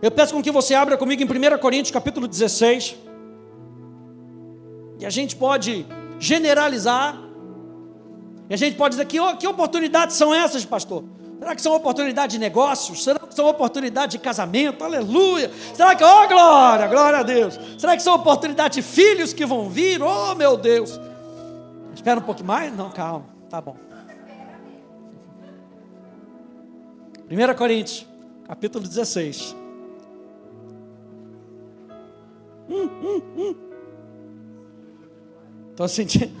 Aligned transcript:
Eu 0.00 0.10
peço 0.10 0.32
com 0.32 0.42
que 0.42 0.50
você 0.50 0.74
abra 0.74 0.96
comigo 0.96 1.22
em 1.22 1.26
1 1.26 1.58
Coríntios 1.58 1.90
capítulo 1.90 2.28
16. 2.28 2.96
E 5.00 5.06
a 5.06 5.10
gente 5.10 5.36
pode 5.36 5.86
generalizar. 6.18 7.18
E 8.48 8.54
a 8.54 8.56
gente 8.56 8.76
pode 8.76 8.96
dizer: 8.96 9.06
que, 9.06 9.18
que 9.36 9.46
oportunidades 9.46 10.16
são 10.16 10.34
essas, 10.34 10.64
pastor? 10.64 11.04
Será 11.38 11.54
que 11.54 11.62
são 11.62 11.74
oportunidades 11.74 12.34
de 12.34 12.40
negócios? 12.40 13.04
Será 13.04 13.20
que 13.20 13.34
são 13.34 13.46
oportunidades 13.46 14.16
de 14.16 14.18
casamento? 14.18 14.82
Aleluia! 14.82 15.50
Será 15.72 15.94
que, 15.94 16.02
oh 16.02 16.28
glória, 16.28 16.88
glória 16.88 17.18
a 17.20 17.22
Deus! 17.22 17.58
Será 17.78 17.96
que 17.96 18.02
são 18.02 18.14
oportunidades 18.14 18.76
de 18.76 18.82
filhos 18.82 19.32
que 19.32 19.46
vão 19.46 19.70
vir? 19.70 20.02
Oh 20.02 20.34
meu 20.34 20.56
Deus! 20.56 20.98
Espera 21.94 22.18
um 22.18 22.22
pouco 22.22 22.42
mais? 22.42 22.76
Não, 22.76 22.90
calma, 22.90 23.26
tá 23.48 23.60
bom. 23.60 23.76
1 27.30 27.54
Coríntios, 27.56 28.04
capítulo 28.44 28.86
16. 28.86 29.57
Hum, 32.68 32.88
hum, 33.02 33.22
hum. 33.36 33.54
Estou 35.70 35.88
sentindo. 35.88 36.32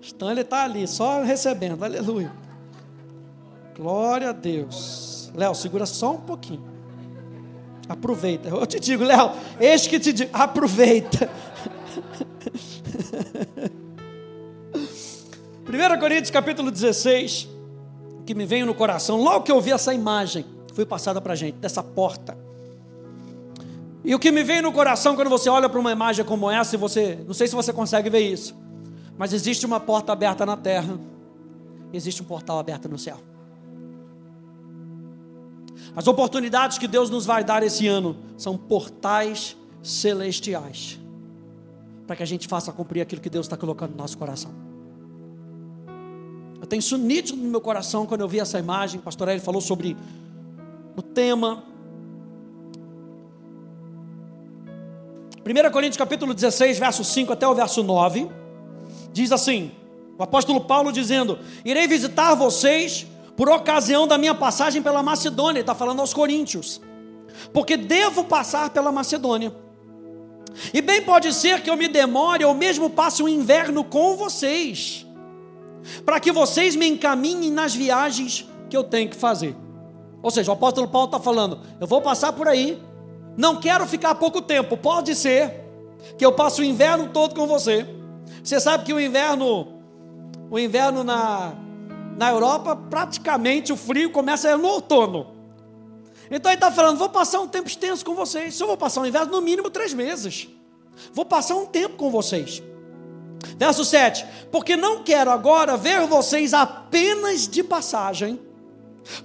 Stanley 0.00 0.42
está 0.42 0.64
ali, 0.64 0.86
só 0.86 1.22
recebendo, 1.22 1.82
aleluia. 1.82 2.32
Glória 3.76 4.30
a 4.30 4.32
Deus. 4.32 5.30
Léo, 5.34 5.54
segura 5.54 5.86
só 5.86 6.12
um 6.12 6.20
pouquinho. 6.20 6.62
Aproveita. 7.88 8.48
Eu 8.48 8.66
te 8.66 8.78
digo, 8.78 9.04
Léo, 9.04 9.32
eis 9.60 9.86
que 9.86 9.98
te 9.98 10.12
digo, 10.12 10.30
aproveita. 10.32 11.30
1 15.66 15.98
Coríntios 15.98 16.30
capítulo 16.30 16.70
16, 16.70 17.48
que 18.24 18.34
me 18.34 18.46
veio 18.46 18.64
no 18.64 18.74
coração, 18.74 19.20
logo 19.20 19.44
que 19.44 19.52
eu 19.52 19.60
vi 19.60 19.72
essa 19.72 19.92
imagem, 19.92 20.44
foi 20.72 20.86
passada 20.86 21.20
para 21.20 21.32
a 21.32 21.36
gente, 21.36 21.56
dessa 21.56 21.82
porta. 21.82 22.43
E 24.04 24.14
o 24.14 24.18
que 24.18 24.30
me 24.30 24.42
veio 24.42 24.62
no 24.62 24.72
coração 24.72 25.16
quando 25.16 25.30
você 25.30 25.48
olha 25.48 25.68
para 25.68 25.80
uma 25.80 25.90
imagem 25.90 26.24
como 26.24 26.50
essa, 26.50 26.76
e 26.76 26.78
você, 26.78 27.18
não 27.26 27.32
sei 27.32 27.48
se 27.48 27.54
você 27.54 27.72
consegue 27.72 28.10
ver 28.10 28.20
isso, 28.20 28.54
mas 29.16 29.32
existe 29.32 29.64
uma 29.64 29.80
porta 29.80 30.12
aberta 30.12 30.44
na 30.44 30.56
terra, 30.56 30.98
existe 31.92 32.20
um 32.20 32.26
portal 32.26 32.58
aberto 32.58 32.88
no 32.88 32.98
céu. 32.98 33.18
As 35.96 36.06
oportunidades 36.06 36.76
que 36.76 36.88
Deus 36.88 37.08
nos 37.08 37.24
vai 37.24 37.42
dar 37.42 37.62
esse 37.62 37.86
ano 37.86 38.16
são 38.36 38.58
portais 38.58 39.56
celestiais 39.82 40.98
para 42.06 42.16
que 42.16 42.22
a 42.22 42.26
gente 42.26 42.46
faça 42.46 42.72
cumprir 42.72 43.00
aquilo 43.00 43.20
que 43.20 43.30
Deus 43.30 43.46
está 43.46 43.56
colocando 43.56 43.92
no 43.92 43.96
nosso 43.96 44.18
coração. 44.18 44.50
Eu 46.60 46.66
tenho 46.66 46.80
isso 46.80 46.96
nítido 46.98 47.40
no 47.40 47.50
meu 47.50 47.60
coração 47.60 48.06
quando 48.06 48.22
eu 48.22 48.28
vi 48.28 48.40
essa 48.40 48.58
imagem. 48.58 48.98
O 48.98 49.02
pastor 49.02 49.28
Eli 49.28 49.40
falou 49.40 49.60
sobre 49.60 49.96
o 50.96 51.02
tema. 51.02 51.62
1 55.46 55.70
Coríntios 55.70 55.98
capítulo 55.98 56.32
16, 56.32 56.78
verso 56.78 57.04
5 57.04 57.32
até 57.32 57.46
o 57.46 57.54
verso 57.54 57.82
9, 57.82 58.30
diz 59.12 59.30
assim: 59.30 59.72
o 60.18 60.22
apóstolo 60.22 60.60
Paulo 60.60 60.90
dizendo: 60.90 61.38
Irei 61.64 61.86
visitar 61.86 62.34
vocês 62.34 63.06
por 63.36 63.50
ocasião 63.50 64.06
da 64.06 64.16
minha 64.16 64.34
passagem 64.34 64.82
pela 64.82 65.02
Macedônia, 65.02 65.60
está 65.60 65.74
falando 65.74 66.00
aos 66.00 66.14
Coríntios, 66.14 66.80
porque 67.52 67.76
devo 67.76 68.24
passar 68.24 68.70
pela 68.70 68.90
Macedônia. 68.90 69.54
E 70.72 70.80
bem 70.80 71.02
pode 71.02 71.32
ser 71.34 71.60
que 71.62 71.68
eu 71.68 71.76
me 71.76 71.88
demore 71.88 72.44
ou 72.44 72.54
mesmo 72.54 72.88
passe 72.88 73.22
o 73.22 73.28
inverno 73.28 73.84
com 73.84 74.16
vocês, 74.16 75.04
para 76.06 76.20
que 76.20 76.32
vocês 76.32 76.76
me 76.76 76.88
encaminhem 76.88 77.50
nas 77.50 77.74
viagens 77.74 78.48
que 78.70 78.76
eu 78.76 78.84
tenho 78.84 79.10
que 79.10 79.16
fazer. 79.16 79.54
Ou 80.22 80.30
seja, 80.30 80.50
o 80.50 80.54
apóstolo 80.54 80.88
Paulo 80.88 81.06
está 81.06 81.18
falando: 81.20 81.60
eu 81.80 81.86
vou 81.86 82.00
passar 82.00 82.32
por 82.32 82.48
aí, 82.48 82.80
não 83.36 83.56
quero 83.56 83.86
ficar 83.86 84.14
pouco 84.14 84.40
tempo, 84.40 84.76
pode 84.76 85.14
ser 85.14 85.64
que 86.16 86.24
eu 86.24 86.32
passe 86.32 86.60
o 86.60 86.64
inverno 86.64 87.08
todo 87.08 87.34
com 87.34 87.46
você. 87.46 87.86
Você 88.42 88.60
sabe 88.60 88.84
que 88.84 88.92
o 88.92 89.00
inverno, 89.00 89.80
o 90.50 90.58
inverno 90.58 91.02
na, 91.02 91.54
na 92.16 92.30
Europa, 92.30 92.76
praticamente 92.76 93.72
o 93.72 93.76
frio 93.76 94.10
começa 94.10 94.56
no 94.56 94.68
outono. 94.68 95.34
Então 96.30 96.50
ele 96.50 96.56
está 96.56 96.70
falando: 96.70 96.98
vou 96.98 97.08
passar 97.08 97.40
um 97.40 97.48
tempo 97.48 97.68
extenso 97.68 98.04
com 98.04 98.14
vocês. 98.14 98.54
Se 98.54 98.62
eu 98.62 98.66
vou 98.66 98.76
passar 98.76 99.00
um 99.00 99.06
inverno, 99.06 99.32
no 99.32 99.40
mínimo 99.40 99.70
três 99.70 99.92
meses. 99.92 100.48
Vou 101.12 101.24
passar 101.24 101.56
um 101.56 101.66
tempo 101.66 101.96
com 101.96 102.10
vocês. 102.10 102.62
Verso 103.56 103.84
7: 103.84 104.24
Porque 104.50 104.76
não 104.76 105.02
quero 105.02 105.30
agora 105.30 105.76
ver 105.76 106.06
vocês 106.06 106.54
apenas 106.54 107.48
de 107.48 107.62
passagem, 107.62 108.38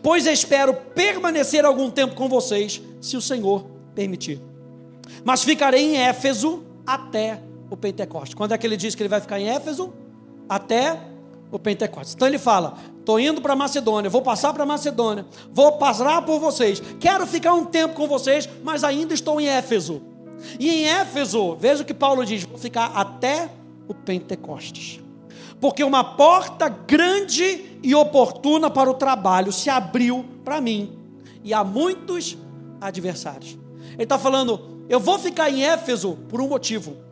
pois 0.02 0.25
espero 0.25 0.74
permanecer 0.74 1.64
algum 1.64 1.92
tempo 1.92 2.16
com 2.16 2.28
vocês, 2.28 2.81
se 3.02 3.16
o 3.16 3.22
Senhor 3.22 3.79
permitir. 4.00 4.40
Mas 5.26 5.44
ficarei 5.44 5.84
em 5.84 5.98
Éfeso 5.98 6.64
até 6.88 7.42
o 7.70 7.76
Pentecostes. 7.76 8.34
Quando 8.34 8.54
é 8.54 8.58
que 8.58 8.66
ele 8.66 8.78
diz 8.78 8.96
que 8.96 9.04
ele 9.04 9.10
vai 9.10 9.20
ficar 9.20 9.38
em 9.38 9.50
Éfeso? 9.50 9.94
Até 10.48 10.98
o 11.52 11.60
Pentecostes. 11.60 12.16
Então 12.16 12.26
ele 12.26 12.38
fala: 12.38 12.78
estou 12.98 13.20
indo 13.20 13.42
para 13.42 13.58
Macedônia, 13.58 14.10
vou 14.10 14.22
passar 14.22 14.54
para 14.54 14.66
Macedônia, 14.66 15.26
vou 15.52 15.74
passar 15.74 16.22
por 16.22 16.40
vocês, 16.40 16.82
quero 16.98 17.28
ficar 17.28 17.54
um 17.54 17.66
tempo 17.66 17.94
com 17.94 18.08
vocês, 18.08 18.48
mas 18.64 18.86
ainda 18.86 19.14
estou 19.14 19.42
em 19.42 19.48
Éfeso. 19.48 20.02
E 20.58 20.70
em 20.70 20.86
Éfeso, 20.86 21.58
veja 21.58 21.84
o 21.84 21.86
que 21.86 21.94
Paulo 21.94 22.26
diz: 22.26 22.44
vou 22.44 22.58
ficar 22.58 22.94
até 22.96 23.50
o 23.86 23.94
Pentecostes. 23.94 25.02
Porque 25.60 25.84
uma 25.84 26.06
porta 26.16 26.70
grande 26.70 27.80
e 27.84 27.94
oportuna 27.94 28.70
para 28.70 28.90
o 28.90 28.94
trabalho 28.94 29.52
se 29.52 29.70
abriu 29.70 30.24
para 30.46 30.62
mim, 30.62 30.98
e 31.44 31.54
há 31.54 31.66
muitos 31.66 32.38
adversários. 32.80 33.60
Ele 34.00 34.06
está 34.06 34.18
falando: 34.18 34.84
eu 34.90 35.00
vou 35.00 35.20
ficar 35.20 35.52
em 35.52 35.64
Éfeso 35.64 36.18
por 36.28 36.42
um 36.42 36.48
motivo 36.48 37.10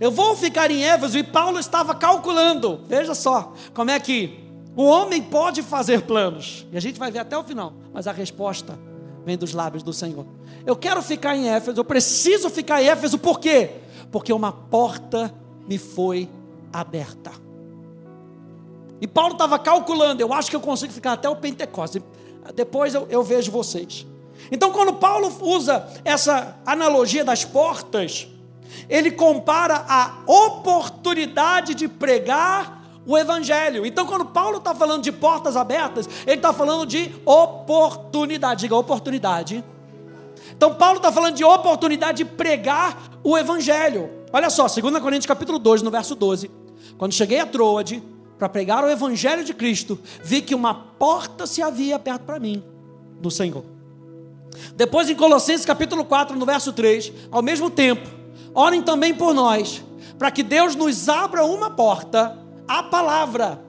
eu 0.00 0.10
vou 0.10 0.36
ficar 0.36 0.70
em 0.70 0.84
Éfeso 0.84 1.18
e 1.18 1.22
Paulo 1.22 1.58
estava 1.58 1.94
calculando. 1.94 2.80
Veja 2.86 3.14
só 3.14 3.52
como 3.74 3.90
é 3.90 3.98
que 3.98 4.40
o 4.76 4.84
homem 4.84 5.22
pode 5.22 5.62
fazer 5.62 6.02
planos. 6.02 6.66
E 6.72 6.76
a 6.76 6.80
gente 6.80 6.98
vai 6.98 7.10
ver 7.10 7.20
até 7.20 7.36
o 7.36 7.44
final, 7.44 7.72
mas 7.92 8.06
a 8.06 8.12
resposta 8.12 8.78
vem 9.24 9.36
dos 9.36 9.52
lábios 9.52 9.82
do 9.82 9.92
Senhor. 9.92 10.26
Eu 10.64 10.76
quero 10.76 11.02
ficar 11.02 11.36
em 11.36 11.48
Éfeso, 11.48 11.80
eu 11.80 11.84
preciso 11.84 12.48
ficar 12.48 12.82
em 12.82 12.88
Éfeso, 12.88 13.18
por 13.18 13.40
quê? 13.40 13.70
Porque 14.10 14.32
uma 14.32 14.52
porta 14.52 15.32
me 15.66 15.78
foi 15.78 16.28
aberta. 16.72 17.32
E 19.00 19.06
Paulo 19.06 19.32
estava 19.32 19.58
calculando, 19.58 20.22
eu 20.22 20.32
acho 20.32 20.48
que 20.48 20.54
eu 20.54 20.60
consigo 20.60 20.92
ficar 20.92 21.12
até 21.12 21.28
o 21.28 21.34
Pentecostes. 21.34 22.00
Depois 22.54 22.94
eu, 22.94 23.06
eu 23.10 23.22
vejo 23.22 23.50
vocês. 23.50 24.06
Então, 24.50 24.72
quando 24.72 24.94
Paulo 24.94 25.32
usa 25.40 25.86
essa 26.04 26.56
analogia 26.66 27.24
das 27.24 27.44
portas, 27.44 28.28
ele 28.88 29.10
compara 29.10 29.84
a 29.88 30.18
oportunidade 30.26 31.74
de 31.74 31.88
pregar 31.88 32.82
o 33.06 33.16
Evangelho. 33.16 33.84
Então, 33.84 34.06
quando 34.06 34.26
Paulo 34.26 34.58
está 34.58 34.74
falando 34.74 35.02
de 35.02 35.12
portas 35.12 35.56
abertas, 35.56 36.08
ele 36.26 36.36
está 36.36 36.52
falando 36.52 36.86
de 36.86 37.14
oportunidade. 37.24 38.60
Diga 38.60 38.76
oportunidade. 38.76 39.64
Então, 40.56 40.74
Paulo 40.74 40.98
está 40.98 41.10
falando 41.10 41.34
de 41.34 41.44
oportunidade 41.44 42.18
de 42.18 42.24
pregar 42.24 42.96
o 43.24 43.36
Evangelho. 43.36 44.10
Olha 44.32 44.50
só, 44.50 44.66
2 44.66 44.98
Coríntios 45.00 45.26
capítulo 45.26 45.58
2, 45.58 45.82
no 45.82 45.90
verso 45.90 46.14
12. 46.14 46.50
Quando 46.96 47.12
cheguei 47.12 47.40
a 47.40 47.46
Troade 47.46 48.02
para 48.38 48.48
pregar 48.48 48.84
o 48.84 48.88
Evangelho 48.88 49.44
de 49.44 49.54
Cristo, 49.54 49.98
vi 50.22 50.40
que 50.40 50.54
uma 50.54 50.74
porta 50.74 51.46
se 51.46 51.62
havia 51.62 51.96
aberto 51.96 52.22
para 52.22 52.38
mim, 52.38 52.62
do 53.20 53.30
Senhor. 53.30 53.64
Depois, 54.74 55.08
em 55.08 55.14
Colossenses 55.14 55.66
capítulo 55.66 56.04
4, 56.04 56.36
no 56.36 56.46
verso 56.46 56.72
3, 56.72 57.12
ao 57.30 57.42
mesmo 57.42 57.70
tempo, 57.70 58.22
Orem 58.54 58.82
também 58.82 59.14
por 59.14 59.32
nós, 59.32 59.82
para 60.18 60.30
que 60.30 60.42
Deus 60.42 60.74
nos 60.76 61.08
abra 61.08 61.44
uma 61.44 61.70
porta, 61.70 62.38
a 62.68 62.82
palavra, 62.82 63.62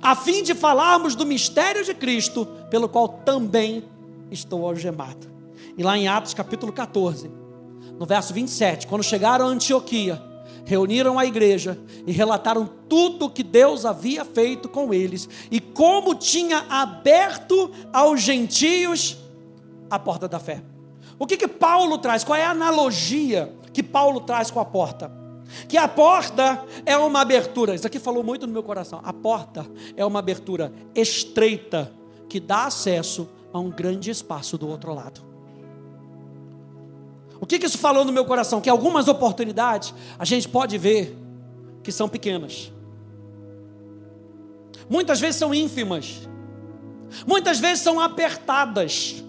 a 0.00 0.16
fim 0.16 0.42
de 0.42 0.54
falarmos 0.54 1.14
do 1.14 1.26
mistério 1.26 1.84
de 1.84 1.94
Cristo, 1.94 2.46
pelo 2.70 2.88
qual 2.88 3.08
também 3.08 3.84
estou 4.30 4.66
algemado. 4.66 5.28
E 5.76 5.82
lá 5.82 5.96
em 5.96 6.08
Atos 6.08 6.32
capítulo 6.32 6.72
14, 6.72 7.30
no 7.98 8.06
verso 8.06 8.32
27, 8.32 8.86
quando 8.86 9.02
chegaram 9.02 9.46
a 9.46 9.50
Antioquia, 9.50 10.22
reuniram 10.64 11.18
a 11.18 11.26
igreja 11.26 11.78
e 12.06 12.12
relataram 12.12 12.68
tudo 12.88 13.26
o 13.26 13.30
que 13.30 13.42
Deus 13.42 13.84
havia 13.84 14.24
feito 14.24 14.68
com 14.68 14.92
eles 14.92 15.28
e 15.50 15.60
como 15.60 16.14
tinha 16.14 16.64
aberto 16.68 17.70
aos 17.92 18.20
gentios 18.20 19.18
a 19.90 19.98
porta 19.98 20.28
da 20.28 20.38
fé. 20.38 20.62
O 21.18 21.26
que 21.26 21.36
que 21.36 21.48
Paulo 21.48 21.98
traz? 21.98 22.24
Qual 22.24 22.36
é 22.36 22.44
a 22.44 22.50
analogia 22.50 23.52
que 23.78 23.82
Paulo 23.82 24.20
traz 24.22 24.50
com 24.50 24.58
a 24.58 24.64
porta. 24.64 25.08
Que 25.68 25.76
a 25.76 25.86
porta 25.86 26.64
é 26.84 26.96
uma 26.96 27.20
abertura, 27.20 27.76
isso 27.76 27.86
aqui 27.86 28.00
falou 28.00 28.24
muito 28.24 28.44
no 28.44 28.52
meu 28.52 28.62
coração. 28.62 29.00
A 29.04 29.12
porta 29.12 29.64
é 29.96 30.04
uma 30.04 30.18
abertura 30.18 30.72
estreita 30.96 31.92
que 32.28 32.40
dá 32.40 32.66
acesso 32.66 33.28
a 33.52 33.58
um 33.60 33.70
grande 33.70 34.10
espaço 34.10 34.58
do 34.58 34.68
outro 34.68 34.92
lado. 34.92 35.22
O 37.40 37.46
que, 37.46 37.56
que 37.56 37.66
isso 37.66 37.78
falou 37.78 38.04
no 38.04 38.10
meu 38.10 38.24
coração? 38.24 38.60
Que 38.60 38.68
algumas 38.68 39.06
oportunidades 39.06 39.94
a 40.18 40.24
gente 40.24 40.48
pode 40.48 40.76
ver 40.76 41.16
que 41.84 41.92
são 41.92 42.08
pequenas, 42.08 42.72
muitas 44.90 45.20
vezes 45.20 45.36
são 45.36 45.54
ínfimas, 45.54 46.28
muitas 47.24 47.60
vezes 47.60 47.78
são 47.84 48.00
apertadas, 48.00 49.24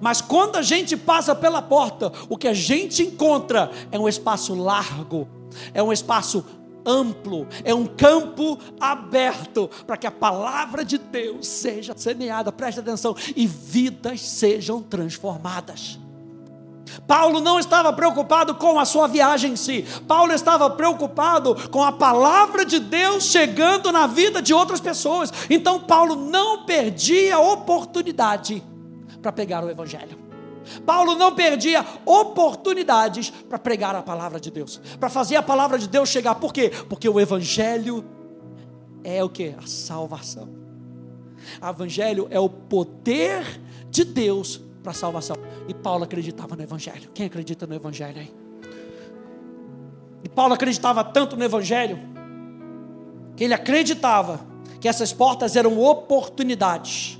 Mas 0.00 0.20
quando 0.20 0.56
a 0.56 0.62
gente 0.62 0.96
passa 0.96 1.34
pela 1.34 1.62
porta, 1.62 2.12
o 2.28 2.36
que 2.36 2.48
a 2.48 2.54
gente 2.54 3.02
encontra 3.02 3.70
é 3.90 3.98
um 3.98 4.08
espaço 4.08 4.54
largo, 4.54 5.28
é 5.72 5.82
um 5.82 5.92
espaço 5.92 6.44
amplo, 6.86 7.46
é 7.64 7.74
um 7.74 7.86
campo 7.86 8.58
aberto 8.78 9.70
para 9.86 9.96
que 9.96 10.06
a 10.06 10.10
palavra 10.10 10.84
de 10.84 10.98
Deus 10.98 11.46
seja 11.46 11.94
semeada, 11.96 12.52
preste 12.52 12.80
atenção, 12.80 13.16
e 13.34 13.46
vidas 13.46 14.20
sejam 14.20 14.82
transformadas. 14.82 15.98
Paulo 17.06 17.40
não 17.40 17.58
estava 17.58 17.92
preocupado 17.92 18.54
com 18.54 18.78
a 18.78 18.84
sua 18.84 19.08
viagem 19.08 19.52
em 19.52 19.56
si, 19.56 19.84
Paulo 20.06 20.32
estava 20.32 20.68
preocupado 20.70 21.68
com 21.70 21.82
a 21.82 21.90
palavra 21.90 22.64
de 22.64 22.78
Deus 22.78 23.24
chegando 23.24 23.90
na 23.90 24.06
vida 24.06 24.40
de 24.40 24.54
outras 24.54 24.80
pessoas. 24.80 25.32
Então, 25.48 25.80
Paulo 25.80 26.14
não 26.14 26.64
perdia 26.64 27.36
a 27.36 27.40
oportunidade 27.40 28.62
para 29.24 29.32
pegar 29.32 29.64
o 29.64 29.70
Evangelho. 29.70 30.18
Paulo 30.84 31.14
não 31.14 31.34
perdia 31.34 31.82
oportunidades 32.04 33.30
para 33.30 33.58
pregar 33.58 33.94
a 33.94 34.02
palavra 34.02 34.38
de 34.38 34.50
Deus, 34.50 34.78
para 35.00 35.08
fazer 35.08 35.36
a 35.36 35.42
palavra 35.42 35.78
de 35.78 35.88
Deus 35.88 36.10
chegar. 36.10 36.34
Por 36.34 36.52
quê? 36.52 36.70
Porque 36.90 37.08
o 37.08 37.18
Evangelho 37.18 38.04
é 39.02 39.24
o 39.24 39.30
que? 39.30 39.54
A 39.58 39.66
salvação. 39.66 40.50
O 41.62 41.66
Evangelho 41.66 42.26
é 42.30 42.38
o 42.38 42.50
poder 42.50 43.60
de 43.88 44.04
Deus 44.04 44.60
para 44.82 44.92
a 44.92 44.94
salvação. 44.94 45.36
E 45.66 45.72
Paulo 45.72 46.04
acreditava 46.04 46.54
no 46.54 46.62
Evangelho. 46.62 47.10
Quem 47.14 47.24
acredita 47.24 47.66
no 47.66 47.74
Evangelho 47.74 48.20
aí? 48.20 48.34
E 50.22 50.28
Paulo 50.28 50.52
acreditava 50.52 51.02
tanto 51.02 51.34
no 51.34 51.44
Evangelho 51.44 51.98
que 53.36 53.44
ele 53.44 53.54
acreditava 53.54 54.46
que 54.80 54.86
essas 54.86 55.14
portas 55.14 55.56
eram 55.56 55.80
oportunidades 55.80 57.18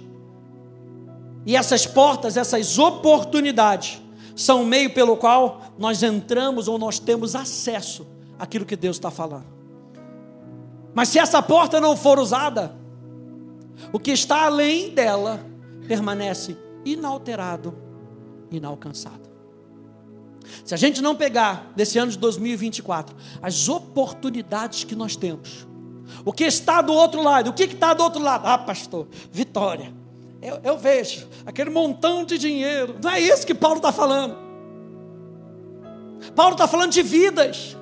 e 1.47 1.57
essas 1.57 1.87
portas, 1.87 2.37
essas 2.37 2.79
oportunidades, 2.79 4.01
são 4.35 4.63
o 4.63 4.67
meio 4.67 4.93
pelo 4.93 5.17
qual 5.17 5.63
nós 5.79 6.03
entramos 6.03 6.69
ou 6.69 6.79
nós 6.79 6.99
temos 6.99 7.35
acesso 7.35 8.07
àquilo 8.39 8.65
que 8.65 8.77
Deus 8.77 8.97
está 8.97 9.11
falando. 9.11 9.47
Mas 10.95 11.09
se 11.09 11.19
essa 11.19 11.43
porta 11.43 11.81
não 11.81 11.97
for 11.97 12.19
usada, 12.19 12.75
o 13.93 13.99
que 13.99 14.13
está 14.13 14.47
além 14.47 14.91
dela 14.91 15.45
permanece 15.87 16.57
inalterado, 16.85 17.77
inalcançado. 18.51 19.25
Se 20.65 20.75
a 20.75 20.77
gente 20.77 21.01
não 21.01 21.15
pegar 21.15 21.73
desse 21.75 21.99
ano 21.99 22.11
de 22.11 22.19
2024 22.19 23.17
as 23.43 23.69
oportunidades 23.69 24.85
que 24.85 24.95
nós 24.95 25.17
temos, 25.17 25.67
o 26.25 26.33
que 26.33 26.45
está 26.45 26.81
do 26.81 26.93
outro 26.93 27.23
lado, 27.23 27.51
o 27.51 27.53
que 27.53 27.65
está 27.65 27.95
do 27.95 28.03
outro 28.03 28.23
lado? 28.23 28.47
Ah, 28.47 28.59
pastor, 28.59 29.09
vitória 29.31 30.04
eu, 30.45 30.61
eu 30.63 30.79
vejo 30.79 31.27
aquele 31.47 31.71
montão 31.71 32.23
de 32.23 32.37
dinheiro. 32.37 32.97
Não 33.03 33.11
é 33.11 33.19
isso 33.19 33.47
que 33.47 33.55
Paulo 33.55 33.79
está 33.79 33.91
falando. 33.91 34.37
Paulo 36.37 36.53
está 36.53 36.69
falando 36.69 36.93
de 36.93 37.03
vidas. 37.03 37.77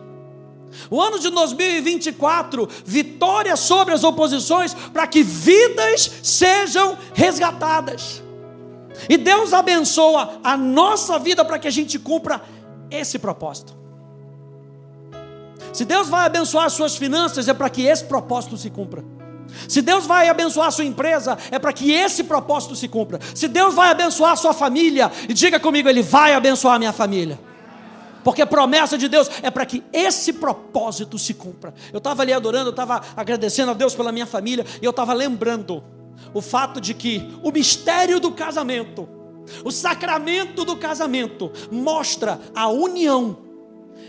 O 0.89 1.01
ano 1.01 1.19
de 1.19 1.29
2024, 1.29 2.69
vitória 2.85 3.57
sobre 3.57 3.93
as 3.93 4.05
oposições, 4.05 4.73
para 4.75 5.07
que 5.07 5.23
vidas 5.23 6.11
sejam 6.23 6.97
resgatadas. 7.13 8.23
E 9.09 9.17
Deus 9.17 9.53
abençoa 9.53 10.41
a 10.43 10.57
nossa 10.57 11.19
vida 11.19 11.45
para 11.45 11.59
que 11.59 11.67
a 11.67 11.71
gente 11.71 11.99
cumpra 11.99 12.41
esse 12.91 13.19
propósito. 13.19 13.77
Se 15.73 15.85
Deus 15.85 16.09
vai 16.09 16.27
abençoar 16.27 16.67
as 16.67 16.75
suas 16.75 16.97
finanças, 16.97 17.49
é 17.49 17.55
para 17.55 17.69
que 17.69 17.83
esse 17.83 18.05
propósito 18.05 18.57
se 18.57 18.71
cumpra. 18.71 19.03
Se 19.69 19.83
Deus 19.83 20.07
vai 20.07 20.29
abençoar 20.29 20.69
a 20.69 20.71
sua 20.71 20.85
empresa, 20.85 21.39
é 21.51 21.59
para 21.59 21.73
que 21.73 21.93
esse 21.93 22.25
propósito 22.25 22.77
se 22.77 22.89
cumpra. 22.89 23.19
Se 23.35 23.49
Deus 23.49 23.75
vai 23.75 23.91
abençoar 23.91 24.33
a 24.33 24.37
sua 24.37 24.53
família, 24.53 25.11
e 25.29 25.35
diga 25.35 25.59
comigo, 25.59 25.89
Ele 25.89 26.03
vai 26.03 26.35
abençoar 26.35 26.77
a 26.77 26.79
minha 26.79 26.93
família. 26.93 27.39
Porque 28.25 28.43
a 28.43 28.47
promessa 28.47 28.97
de 28.97 29.09
Deus 29.09 29.29
é 29.43 29.51
para 29.51 29.67
que 29.67 29.83
esse 29.93 30.33
propósito 30.35 31.19
se 31.19 31.35
cumpra. 31.35 31.75
Eu 31.93 31.99
estava 31.99 32.23
ali 32.23 32.33
adorando, 32.33 32.69
eu 32.69 32.71
estava 32.71 33.03
agradecendo 33.17 33.73
a 33.73 33.75
Deus 33.75 33.95
pela 33.95 34.13
minha 34.13 34.27
família, 34.27 34.65
e 34.81 34.85
eu 34.85 34.91
estava 34.91 35.13
lembrando 35.13 35.83
o 36.33 36.41
fato 36.41 36.81
de 36.81 36.95
que 36.95 37.29
o 37.43 37.51
mistério 37.51 38.21
do 38.21 38.31
casamento, 38.33 39.09
o 39.65 39.71
sacramento 39.71 40.65
do 40.65 40.77
casamento, 40.77 41.51
mostra 41.71 42.41
a 42.55 42.69
união 42.69 43.39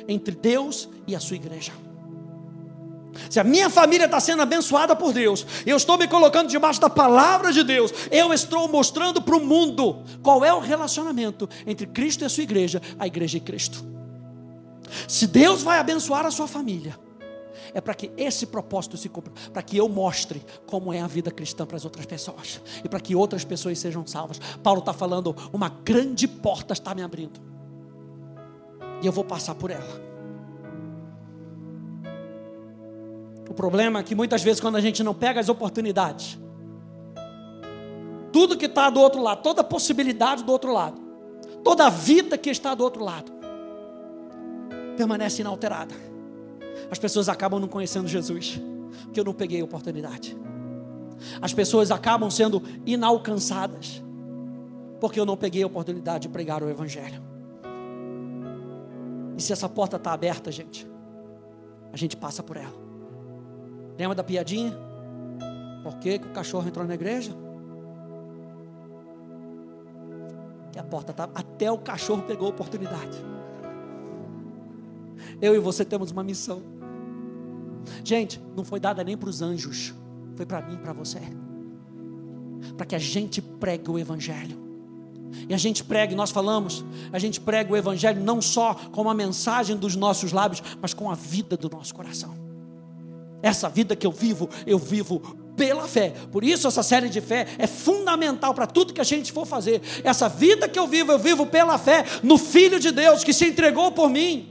entre 0.07 0.35
Deus 0.35 0.89
e 1.07 1.15
a 1.15 1.19
sua 1.19 1.35
igreja. 1.35 1.71
Se 3.29 3.39
a 3.39 3.43
minha 3.43 3.69
família 3.69 4.05
está 4.05 4.19
sendo 4.19 4.41
abençoada 4.41 4.95
por 4.95 5.13
Deus, 5.13 5.45
eu 5.65 5.77
estou 5.77 5.97
me 5.97 6.07
colocando 6.07 6.49
debaixo 6.49 6.79
da 6.79 6.89
palavra 6.89 7.51
de 7.51 7.63
Deus, 7.63 7.93
eu 8.11 8.33
estou 8.33 8.67
mostrando 8.67 9.21
para 9.21 9.35
o 9.35 9.45
mundo 9.45 10.03
qual 10.21 10.43
é 10.43 10.53
o 10.53 10.59
relacionamento 10.59 11.49
entre 11.65 11.85
Cristo 11.87 12.23
e 12.23 12.25
a 12.25 12.29
sua 12.29 12.43
igreja, 12.43 12.81
a 12.97 13.07
igreja 13.07 13.37
e 13.37 13.41
Cristo. 13.41 13.83
Se 15.07 15.27
Deus 15.27 15.63
vai 15.63 15.79
abençoar 15.79 16.25
a 16.25 16.31
sua 16.31 16.47
família, 16.47 16.97
é 17.73 17.81
para 17.81 17.93
que 17.93 18.11
esse 18.17 18.45
propósito 18.45 18.97
se 18.97 19.09
cumpra, 19.09 19.33
para 19.51 19.61
que 19.61 19.77
eu 19.77 19.89
mostre 19.89 20.43
como 20.67 20.93
é 20.93 21.01
a 21.01 21.07
vida 21.07 21.31
cristã 21.31 21.65
para 21.65 21.77
as 21.77 21.85
outras 21.85 22.05
pessoas 22.05 22.61
e 22.83 22.89
para 22.89 22.99
que 22.99 23.15
outras 23.15 23.43
pessoas 23.43 23.79
sejam 23.79 24.05
salvas. 24.05 24.39
Paulo 24.61 24.79
está 24.79 24.93
falando, 24.93 25.35
uma 25.51 25.69
grande 25.69 26.27
porta 26.27 26.73
está 26.73 26.93
me 26.93 27.01
abrindo 27.01 27.39
e 29.01 29.05
eu 29.05 29.11
vou 29.11 29.23
passar 29.23 29.55
por 29.55 29.69
ela. 29.69 30.12
O 33.53 33.55
problema 33.55 33.99
é 33.99 34.03
que 34.03 34.15
muitas 34.15 34.41
vezes, 34.41 34.59
quando 34.59 34.77
a 34.77 34.81
gente 34.81 35.03
não 35.03 35.13
pega 35.13 35.39
as 35.39 35.47
oportunidades, 35.47 36.39
tudo 38.31 38.57
que 38.57 38.65
está 38.65 38.89
do 38.89 38.99
outro 38.99 39.21
lado, 39.21 39.43
toda 39.43 39.63
possibilidade 39.63 40.43
do 40.43 40.51
outro 40.51 40.73
lado, 40.73 40.99
toda 41.63 41.85
a 41.85 41.89
vida 41.91 42.35
que 42.35 42.49
está 42.49 42.73
do 42.73 42.83
outro 42.83 43.03
lado, 43.03 43.31
permanece 44.97 45.41
inalterada. 45.41 45.93
As 46.89 46.97
pessoas 46.97 47.29
acabam 47.29 47.59
não 47.59 47.67
conhecendo 47.67 48.07
Jesus, 48.07 48.59
porque 49.03 49.19
eu 49.19 49.23
não 49.23 49.35
peguei 49.35 49.61
a 49.61 49.63
oportunidade. 49.63 50.35
As 51.39 51.53
pessoas 51.53 51.91
acabam 51.91 52.31
sendo 52.31 52.63
inalcançadas, 52.87 54.01
porque 54.99 55.19
eu 55.19 55.27
não 55.27 55.37
peguei 55.37 55.61
a 55.61 55.67
oportunidade 55.67 56.23
de 56.23 56.29
pregar 56.29 56.63
o 56.63 56.69
Evangelho. 56.71 57.21
E 59.37 59.41
se 59.43 59.53
essa 59.53 59.69
porta 59.69 59.97
está 59.97 60.11
aberta, 60.11 60.51
gente, 60.51 60.87
a 61.91 61.97
gente 61.97 62.17
passa 62.17 62.41
por 62.41 62.57
ela. 62.57 62.82
Lembra 63.97 64.15
da 64.15 64.23
piadinha? 64.23 64.75
Por 65.83 65.97
que, 65.97 66.19
que 66.19 66.27
o 66.27 66.31
cachorro 66.31 66.67
entrou 66.67 66.85
na 66.85 66.93
igreja? 66.93 67.35
Que 70.71 70.79
a 70.79 70.83
porta 70.83 71.11
estava. 71.11 71.31
Até 71.35 71.71
o 71.71 71.77
cachorro 71.77 72.23
pegou 72.23 72.47
a 72.47 72.49
oportunidade. 72.51 73.17
Eu 75.41 75.55
e 75.55 75.59
você 75.59 75.83
temos 75.83 76.11
uma 76.11 76.23
missão. 76.23 76.61
Gente, 78.03 78.41
não 78.55 78.63
foi 78.63 78.79
dada 78.79 79.03
nem 79.03 79.17
para 79.17 79.29
os 79.29 79.41
anjos, 79.41 79.93
foi 80.35 80.45
para 80.45 80.61
mim 80.61 80.75
e 80.75 80.77
para 80.77 80.93
você. 80.93 81.19
Para 82.77 82.85
que 82.85 82.95
a 82.95 82.99
gente 82.99 83.41
pregue 83.41 83.91
o 83.91 83.99
Evangelho. 83.99 84.63
E 85.49 85.53
a 85.53 85.57
gente 85.57 85.83
prega, 85.83 86.15
nós 86.15 86.31
falamos, 86.31 86.85
a 87.11 87.19
gente 87.19 87.41
prega 87.41 87.73
o 87.73 87.75
Evangelho 87.75 88.23
não 88.23 88.41
só 88.41 88.73
com 88.73 89.09
a 89.09 89.13
mensagem 89.13 89.75
dos 89.75 89.95
nossos 89.95 90.31
lábios, 90.31 90.61
mas 90.81 90.93
com 90.93 91.09
a 91.11 91.15
vida 91.15 91.57
do 91.57 91.69
nosso 91.69 91.93
coração. 91.93 92.42
Essa 93.43 93.67
vida 93.67 93.93
que 93.93 94.07
eu 94.07 94.11
vivo, 94.11 94.49
eu 94.65 94.79
vivo 94.79 95.21
pela 95.57 95.87
fé. 95.87 96.13
Por 96.31 96.45
isso 96.45 96.67
essa 96.67 96.81
série 96.81 97.09
de 97.09 97.19
fé 97.19 97.45
é 97.57 97.67
fundamental 97.67 98.53
para 98.53 98.65
tudo 98.65 98.93
que 98.93 99.01
a 99.01 99.03
gente 99.03 99.33
for 99.33 99.45
fazer. 99.45 99.81
Essa 100.03 100.29
vida 100.29 100.67
que 100.67 100.79
eu 100.79 100.87
vivo, 100.87 101.11
eu 101.11 101.19
vivo 101.19 101.45
pela 101.45 101.77
fé 101.77 102.05
no 102.23 102.37
Filho 102.37 102.79
de 102.79 102.89
Deus 102.89 103.23
que 103.23 103.33
se 103.33 103.45
entregou 103.45 103.91
por 103.91 104.09
mim. 104.09 104.49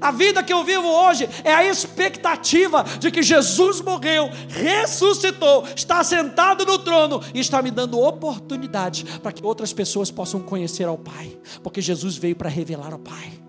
A 0.00 0.10
vida 0.10 0.42
que 0.42 0.52
eu 0.52 0.64
vivo 0.64 0.86
hoje 0.86 1.28
é 1.44 1.54
a 1.54 1.64
expectativa 1.64 2.84
de 2.98 3.10
que 3.10 3.22
Jesus 3.22 3.80
morreu, 3.80 4.28
ressuscitou, 4.48 5.64
está 5.74 6.04
sentado 6.04 6.66
no 6.66 6.78
trono 6.78 7.22
e 7.32 7.40
está 7.40 7.62
me 7.62 7.70
dando 7.70 7.98
oportunidade 7.98 9.04
para 9.22 9.32
que 9.32 9.44
outras 9.44 9.72
pessoas 9.72 10.10
possam 10.10 10.40
conhecer 10.40 10.84
ao 10.84 10.98
Pai, 10.98 11.38
porque 11.62 11.80
Jesus 11.80 12.16
veio 12.16 12.36
para 12.36 12.50
revelar 12.50 12.92
ao 12.92 12.98
Pai. 12.98 13.47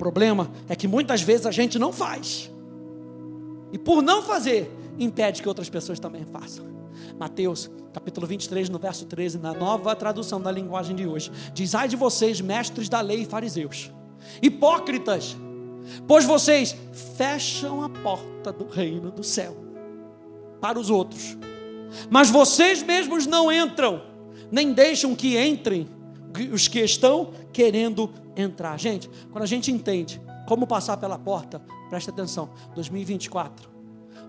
Problema 0.00 0.50
é 0.66 0.74
que 0.74 0.88
muitas 0.88 1.20
vezes 1.20 1.44
a 1.44 1.50
gente 1.50 1.78
não 1.78 1.92
faz. 1.92 2.50
E 3.70 3.76
por 3.76 4.02
não 4.02 4.22
fazer, 4.22 4.74
impede 4.98 5.42
que 5.42 5.48
outras 5.48 5.68
pessoas 5.68 6.00
também 6.00 6.24
façam. 6.24 6.64
Mateus, 7.18 7.70
capítulo 7.92 8.26
23, 8.26 8.70
no 8.70 8.78
verso 8.78 9.04
13, 9.04 9.38
na 9.38 9.52
nova 9.52 9.94
tradução 9.94 10.40
da 10.40 10.50
linguagem 10.50 10.96
de 10.96 11.06
hoje, 11.06 11.30
diz: 11.52 11.74
Ai 11.74 11.86
de 11.86 11.96
vocês, 11.96 12.40
mestres 12.40 12.88
da 12.88 13.02
lei 13.02 13.22
e 13.22 13.24
fariseus, 13.26 13.90
hipócritas, 14.42 15.36
pois 16.08 16.24
vocês 16.24 16.74
fecham 17.18 17.82
a 17.82 17.90
porta 17.90 18.50
do 18.50 18.66
reino 18.66 19.10
do 19.10 19.22
céu 19.22 19.54
para 20.62 20.78
os 20.78 20.88
outros, 20.88 21.36
mas 22.08 22.30
vocês 22.30 22.82
mesmos 22.82 23.26
não 23.26 23.52
entram, 23.52 24.02
nem 24.50 24.72
deixam 24.72 25.14
que 25.14 25.38
entrem 25.38 25.86
os 26.52 26.68
que 26.68 26.80
estão 26.80 27.32
querendo 27.52 28.10
entrar. 28.36 28.78
Gente, 28.78 29.10
quando 29.30 29.44
a 29.44 29.46
gente 29.46 29.70
entende 29.70 30.20
como 30.46 30.66
passar 30.66 30.96
pela 30.96 31.18
porta, 31.18 31.60
presta 31.88 32.10
atenção, 32.10 32.50
2024, 32.74 33.68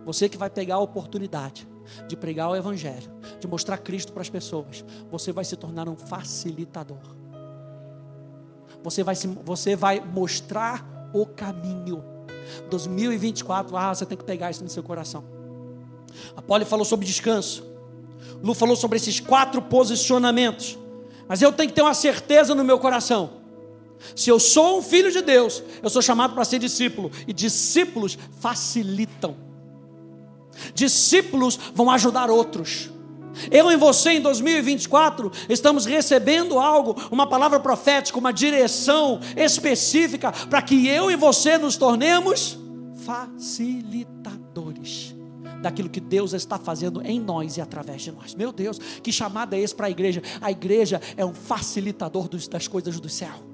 você 0.05 0.27
que 0.27 0.37
vai 0.37 0.49
pegar 0.49 0.75
a 0.75 0.79
oportunidade 0.79 1.67
de 2.07 2.15
pregar 2.15 2.49
o 2.49 2.55
Evangelho, 2.55 3.11
de 3.39 3.47
mostrar 3.47 3.77
Cristo 3.77 4.13
para 4.13 4.21
as 4.21 4.29
pessoas, 4.29 4.85
você 5.09 5.31
vai 5.31 5.43
se 5.43 5.55
tornar 5.55 5.87
um 5.89 5.95
facilitador. 5.95 7.21
Você 8.83 9.03
vai, 9.03 9.15
se, 9.15 9.27
você 9.27 9.75
vai 9.75 9.99
mostrar 9.99 11.09
o 11.13 11.25
caminho. 11.25 12.03
2024, 12.69 13.77
ah, 13.77 13.93
você 13.93 14.05
tem 14.05 14.17
que 14.17 14.23
pegar 14.23 14.49
isso 14.49 14.63
no 14.63 14.69
seu 14.69 14.81
coração. 14.81 15.23
A 16.35 16.41
Polly 16.41 16.65
falou 16.65 16.85
sobre 16.85 17.05
descanso. 17.05 17.65
Lu 18.41 18.53
falou 18.53 18.75
sobre 18.75 18.97
esses 18.97 19.19
quatro 19.19 19.61
posicionamentos. 19.61 20.77
Mas 21.31 21.41
eu 21.41 21.51
tenho 21.53 21.69
que 21.69 21.75
ter 21.75 21.81
uma 21.81 21.93
certeza 21.93 22.53
no 22.53 22.61
meu 22.61 22.77
coração. 22.77 23.29
Se 24.13 24.29
eu 24.29 24.37
sou 24.37 24.79
um 24.79 24.81
filho 24.81 25.09
de 25.09 25.21
Deus, 25.21 25.63
eu 25.81 25.89
sou 25.89 26.01
chamado 26.01 26.33
para 26.33 26.43
ser 26.43 26.59
discípulo. 26.59 27.09
E 27.25 27.31
discípulos 27.31 28.17
facilitam. 28.41 29.37
Discípulos 30.73 31.57
vão 31.73 31.89
ajudar 31.89 32.29
outros. 32.29 32.89
Eu 33.49 33.71
e 33.71 33.77
você 33.77 34.11
em 34.11 34.19
2024 34.19 35.31
estamos 35.47 35.85
recebendo 35.85 36.59
algo, 36.59 36.97
uma 37.09 37.25
palavra 37.25 37.61
profética, 37.61 38.19
uma 38.19 38.33
direção 38.33 39.21
específica 39.37 40.33
para 40.49 40.61
que 40.61 40.85
eu 40.85 41.09
e 41.09 41.15
você 41.15 41.57
nos 41.57 41.77
tornemos 41.77 42.59
facilitadores 43.05 45.15
daquilo 45.61 45.89
que 45.89 45.99
Deus 45.99 46.33
está 46.33 46.57
fazendo 46.57 47.01
em 47.01 47.19
nós 47.19 47.57
e 47.57 47.61
através 47.61 48.01
de 48.01 48.11
nós. 48.11 48.33
Meu 48.35 48.51
Deus, 48.51 48.77
que 48.77 49.11
chamada 49.11 49.55
é 49.55 49.59
esse 49.59 49.75
para 49.75 49.87
a 49.87 49.89
igreja? 49.89 50.21
A 50.41 50.51
igreja 50.51 51.01
é 51.15 51.25
um 51.25 51.33
facilitador 51.33 52.27
das 52.49 52.67
coisas 52.67 52.99
do 52.99 53.09
céu. 53.09 53.51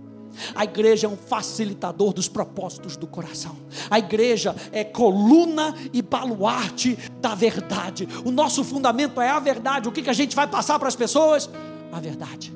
A 0.54 0.64
igreja 0.64 1.08
é 1.08 1.10
um 1.10 1.18
facilitador 1.18 2.14
dos 2.14 2.28
propósitos 2.28 2.96
do 2.96 3.08
coração. 3.08 3.56
A 3.90 3.98
igreja 4.00 4.56
é 4.72 4.84
coluna 4.84 5.76
e 5.92 6.02
baluarte 6.02 6.98
da 7.20 7.34
verdade. 7.34 8.08
O 8.24 8.32
nosso 8.32 8.64
fundamento 8.64 9.20
é 9.20 9.30
a 9.30 9.40
verdade. 9.40 9.88
O 9.88 9.92
que, 9.92 10.02
que 10.02 10.10
a 10.10 10.14
gente 10.14 10.36
vai 10.36 10.48
passar 10.48 10.78
para 10.78 10.88
as 10.88 10.96
pessoas? 10.96 11.50
A 11.92 12.00
verdade. 12.00 12.56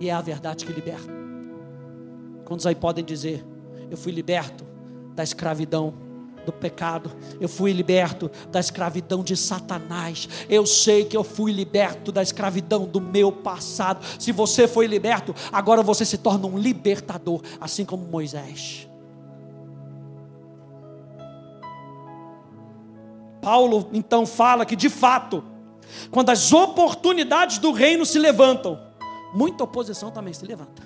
E 0.00 0.08
é 0.08 0.12
a 0.12 0.20
verdade 0.20 0.64
que 0.64 0.72
liberta. 0.72 1.12
Quantos 2.44 2.66
aí 2.66 2.74
podem 2.74 3.04
dizer: 3.04 3.44
Eu 3.90 3.96
fui 3.96 4.12
liberto 4.12 4.64
da 5.14 5.22
escravidão 5.22 5.94
do 6.44 6.52
pecado, 6.52 7.10
eu 7.40 7.48
fui 7.48 7.72
liberto 7.72 8.30
da 8.50 8.60
escravidão 8.60 9.22
de 9.22 9.36
Satanás. 9.36 10.28
Eu 10.48 10.66
sei 10.66 11.04
que 11.04 11.16
eu 11.16 11.24
fui 11.24 11.52
liberto 11.52 12.12
da 12.12 12.22
escravidão 12.22 12.84
do 12.84 13.00
meu 13.00 13.32
passado. 13.32 14.04
Se 14.18 14.32
você 14.32 14.66
foi 14.68 14.86
liberto, 14.86 15.34
agora 15.52 15.82
você 15.82 16.04
se 16.04 16.18
torna 16.18 16.46
um 16.46 16.58
libertador, 16.58 17.40
assim 17.60 17.84
como 17.84 18.04
Moisés. 18.06 18.88
Paulo 23.40 23.88
então 23.92 24.24
fala 24.24 24.64
que 24.64 24.76
de 24.76 24.88
fato, 24.88 25.42
quando 26.10 26.30
as 26.30 26.52
oportunidades 26.52 27.58
do 27.58 27.72
reino 27.72 28.06
se 28.06 28.18
levantam, 28.18 28.78
muita 29.34 29.64
oposição 29.64 30.12
também 30.12 30.32
se 30.32 30.46
levanta. 30.46 30.82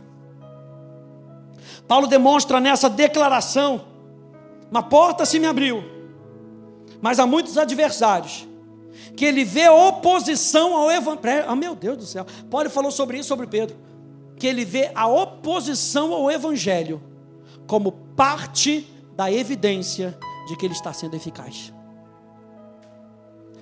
Paulo 1.86 2.06
demonstra 2.06 2.58
nessa 2.58 2.88
declaração 2.88 3.95
uma 4.70 4.82
porta 4.82 5.24
se 5.24 5.38
me 5.38 5.46
abriu, 5.46 5.82
mas 7.00 7.18
há 7.18 7.26
muitos 7.26 7.56
adversários. 7.58 8.46
Que 9.14 9.24
ele 9.24 9.44
vê 9.44 9.68
oposição 9.68 10.74
ao 10.76 10.90
evangelho. 10.90 11.44
Ah, 11.46 11.56
meu 11.56 11.74
Deus 11.74 11.96
do 11.96 12.06
céu. 12.06 12.26
Paulo 12.50 12.68
falou 12.68 12.90
sobre 12.90 13.18
isso, 13.18 13.28
sobre 13.28 13.46
Pedro. 13.46 13.76
Que 14.36 14.46
ele 14.46 14.64
vê 14.64 14.90
a 14.94 15.06
oposição 15.06 16.12
ao 16.12 16.30
evangelho 16.30 17.02
como 17.66 17.92
parte 17.92 18.86
da 19.14 19.30
evidência 19.32 20.16
de 20.46 20.56
que 20.56 20.66
ele 20.66 20.74
está 20.74 20.92
sendo 20.92 21.16
eficaz. 21.16 21.72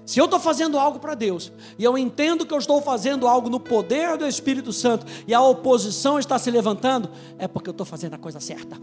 Se 0.05 0.21
eu 0.21 0.27
estou 0.27 0.39
fazendo 0.39 0.79
algo 0.79 0.99
para 0.99 1.15
Deus, 1.15 1.51
e 1.79 1.85
eu 1.85 1.97
entendo 1.97 2.45
que 2.45 2.53
eu 2.53 2.59
estou 2.59 2.83
fazendo 2.83 3.27
algo 3.27 3.49
no 3.49 3.59
poder 3.59 4.19
do 4.19 4.27
Espírito 4.27 4.73
Santo, 4.73 5.07
e 5.27 5.33
a 5.33 5.41
oposição 5.41 6.19
está 6.19 6.39
se 6.39 6.51
levantando, 6.51 7.11
é 7.39 7.49
porque 7.49 7.71
eu 7.71 7.73
estou 7.73 7.87
fazendo 7.87 8.15
a 8.15 8.19
coisa 8.19 8.39
certa. 8.39 8.79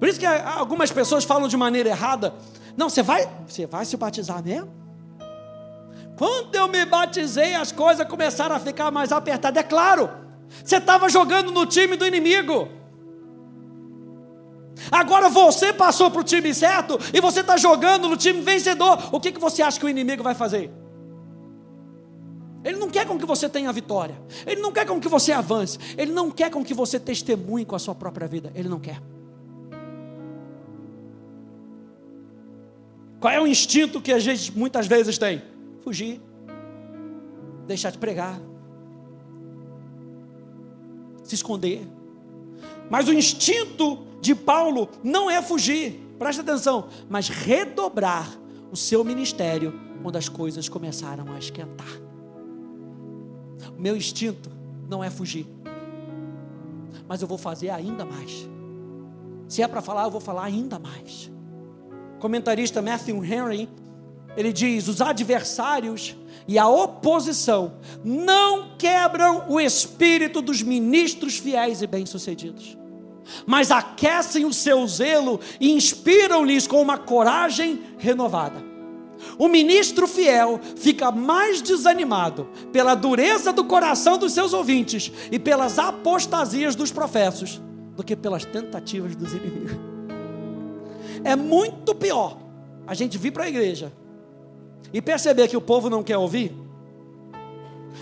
Por 0.00 0.08
isso 0.08 0.18
que 0.18 0.24
algumas 0.24 0.90
pessoas 0.90 1.24
falam 1.24 1.46
de 1.46 1.58
maneira 1.58 1.90
errada. 1.90 2.34
Não, 2.74 2.88
você 2.88 3.02
vai, 3.02 3.28
você 3.46 3.66
vai 3.66 3.84
se 3.84 3.98
batizar 3.98 4.42
mesmo? 4.42 4.72
Quando 6.16 6.54
eu 6.54 6.66
me 6.68 6.86
batizei, 6.86 7.54
as 7.54 7.70
coisas 7.70 8.08
começaram 8.08 8.56
a 8.56 8.58
ficar 8.58 8.90
mais 8.90 9.12
apertadas. 9.12 9.62
É 9.62 9.66
claro, 9.66 10.10
você 10.64 10.76
estava 10.76 11.10
jogando 11.10 11.52
no 11.52 11.66
time 11.66 11.96
do 11.96 12.06
inimigo. 12.06 12.66
Agora 14.90 15.28
você 15.28 15.70
passou 15.70 16.10
para 16.10 16.22
o 16.22 16.24
time 16.24 16.54
certo 16.54 16.98
e 17.12 17.20
você 17.20 17.40
está 17.40 17.58
jogando 17.58 18.08
no 18.08 18.16
time 18.16 18.40
vencedor. 18.40 19.10
O 19.12 19.20
que, 19.20 19.30
que 19.30 19.38
você 19.38 19.62
acha 19.62 19.78
que 19.78 19.84
o 19.84 19.88
inimigo 19.88 20.22
vai 20.22 20.34
fazer? 20.34 20.70
Ele 22.64 22.78
não 22.78 22.88
quer 22.88 23.06
com 23.06 23.18
que 23.18 23.26
você 23.26 23.50
tenha 23.50 23.70
vitória. 23.70 24.18
Ele 24.46 24.62
não 24.62 24.72
quer 24.72 24.86
com 24.86 24.98
que 24.98 25.08
você 25.08 25.32
avance. 25.32 25.78
Ele 25.98 26.12
não 26.12 26.30
quer 26.30 26.50
com 26.50 26.64
que 26.64 26.72
você 26.72 26.98
testemunhe 26.98 27.66
com 27.66 27.76
a 27.76 27.78
sua 27.78 27.94
própria 27.94 28.26
vida. 28.26 28.50
Ele 28.54 28.68
não 28.68 28.80
quer. 28.80 29.00
Qual 33.20 33.32
é 33.32 33.38
o 33.38 33.46
instinto 33.46 34.00
que 34.00 34.12
a 34.12 34.18
gente 34.18 34.56
muitas 34.56 34.86
vezes 34.86 35.18
tem? 35.18 35.42
Fugir, 35.82 36.20
deixar 37.66 37.90
de 37.90 37.98
pregar, 37.98 38.40
se 41.22 41.34
esconder. 41.34 41.86
Mas 42.88 43.08
o 43.08 43.12
instinto 43.12 44.06
de 44.22 44.34
Paulo 44.34 44.88
não 45.04 45.30
é 45.30 45.42
fugir, 45.42 46.00
presta 46.18 46.40
atenção, 46.40 46.88
mas 47.10 47.28
redobrar 47.28 48.26
o 48.72 48.76
seu 48.76 49.04
ministério 49.04 49.78
quando 50.02 50.16
as 50.16 50.28
coisas 50.28 50.68
começaram 50.68 51.30
a 51.30 51.38
esquentar. 51.38 52.00
O 53.76 53.80
meu 53.80 53.96
instinto 53.96 54.50
não 54.88 55.04
é 55.04 55.10
fugir, 55.10 55.46
mas 57.06 57.20
eu 57.20 57.28
vou 57.28 57.36
fazer 57.36 57.68
ainda 57.68 58.06
mais. 58.06 58.48
Se 59.46 59.62
é 59.62 59.68
para 59.68 59.82
falar, 59.82 60.04
eu 60.04 60.10
vou 60.10 60.20
falar 60.20 60.44
ainda 60.44 60.78
mais 60.78 61.30
comentarista 62.20 62.80
Matthew 62.80 63.24
Henry, 63.24 63.68
ele 64.36 64.52
diz: 64.52 64.86
os 64.86 65.00
adversários 65.00 66.16
e 66.46 66.58
a 66.58 66.68
oposição 66.68 67.74
não 68.04 68.76
quebram 68.78 69.44
o 69.48 69.60
espírito 69.60 70.40
dos 70.40 70.62
ministros 70.62 71.38
fiéis 71.38 71.82
e 71.82 71.86
bem-sucedidos, 71.86 72.78
mas 73.46 73.70
aquecem 73.70 74.44
o 74.44 74.52
seu 74.52 74.86
zelo 74.86 75.40
e 75.58 75.72
inspiram-lhes 75.72 76.66
com 76.66 76.80
uma 76.80 76.98
coragem 76.98 77.82
renovada. 77.98 78.70
O 79.38 79.48
ministro 79.48 80.06
fiel 80.06 80.60
fica 80.76 81.10
mais 81.10 81.60
desanimado 81.60 82.48
pela 82.72 82.94
dureza 82.94 83.52
do 83.52 83.64
coração 83.64 84.16
dos 84.16 84.32
seus 84.32 84.54
ouvintes 84.54 85.12
e 85.30 85.38
pelas 85.38 85.78
apostasias 85.78 86.74
dos 86.74 86.90
professos 86.90 87.60
do 87.94 88.02
que 88.02 88.16
pelas 88.16 88.46
tentativas 88.46 89.14
dos 89.14 89.32
inimigos. 89.34 89.89
É 91.24 91.36
muito 91.36 91.94
pior 91.94 92.38
a 92.86 92.94
gente 92.94 93.18
vir 93.18 93.30
para 93.30 93.44
a 93.44 93.48
igreja 93.48 93.92
e 94.92 95.00
perceber 95.00 95.48
que 95.48 95.56
o 95.56 95.60
povo 95.60 95.88
não 95.88 96.02
quer 96.02 96.16
ouvir, 96.16 96.52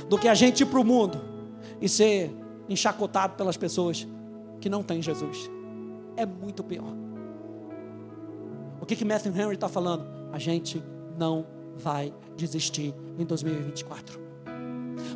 do 0.08 0.18
que 0.18 0.28
a 0.28 0.34
gente 0.34 0.62
ir 0.62 0.66
para 0.66 0.80
o 0.80 0.84
mundo 0.84 1.20
e 1.80 1.88
ser 1.88 2.30
enchacotado 2.68 3.34
pelas 3.34 3.56
pessoas 3.56 4.06
que 4.60 4.68
não 4.68 4.82
têm 4.82 5.02
Jesus. 5.02 5.50
É 6.16 6.24
muito 6.26 6.62
pior. 6.62 6.92
O 8.80 8.86
que, 8.86 8.96
que 8.96 9.04
Matthew 9.04 9.32
Henry 9.36 9.54
está 9.54 9.68
falando? 9.68 10.06
A 10.32 10.38
gente 10.38 10.82
não 11.16 11.46
vai 11.76 12.12
desistir 12.36 12.94
em 13.18 13.24
2024. 13.24 14.20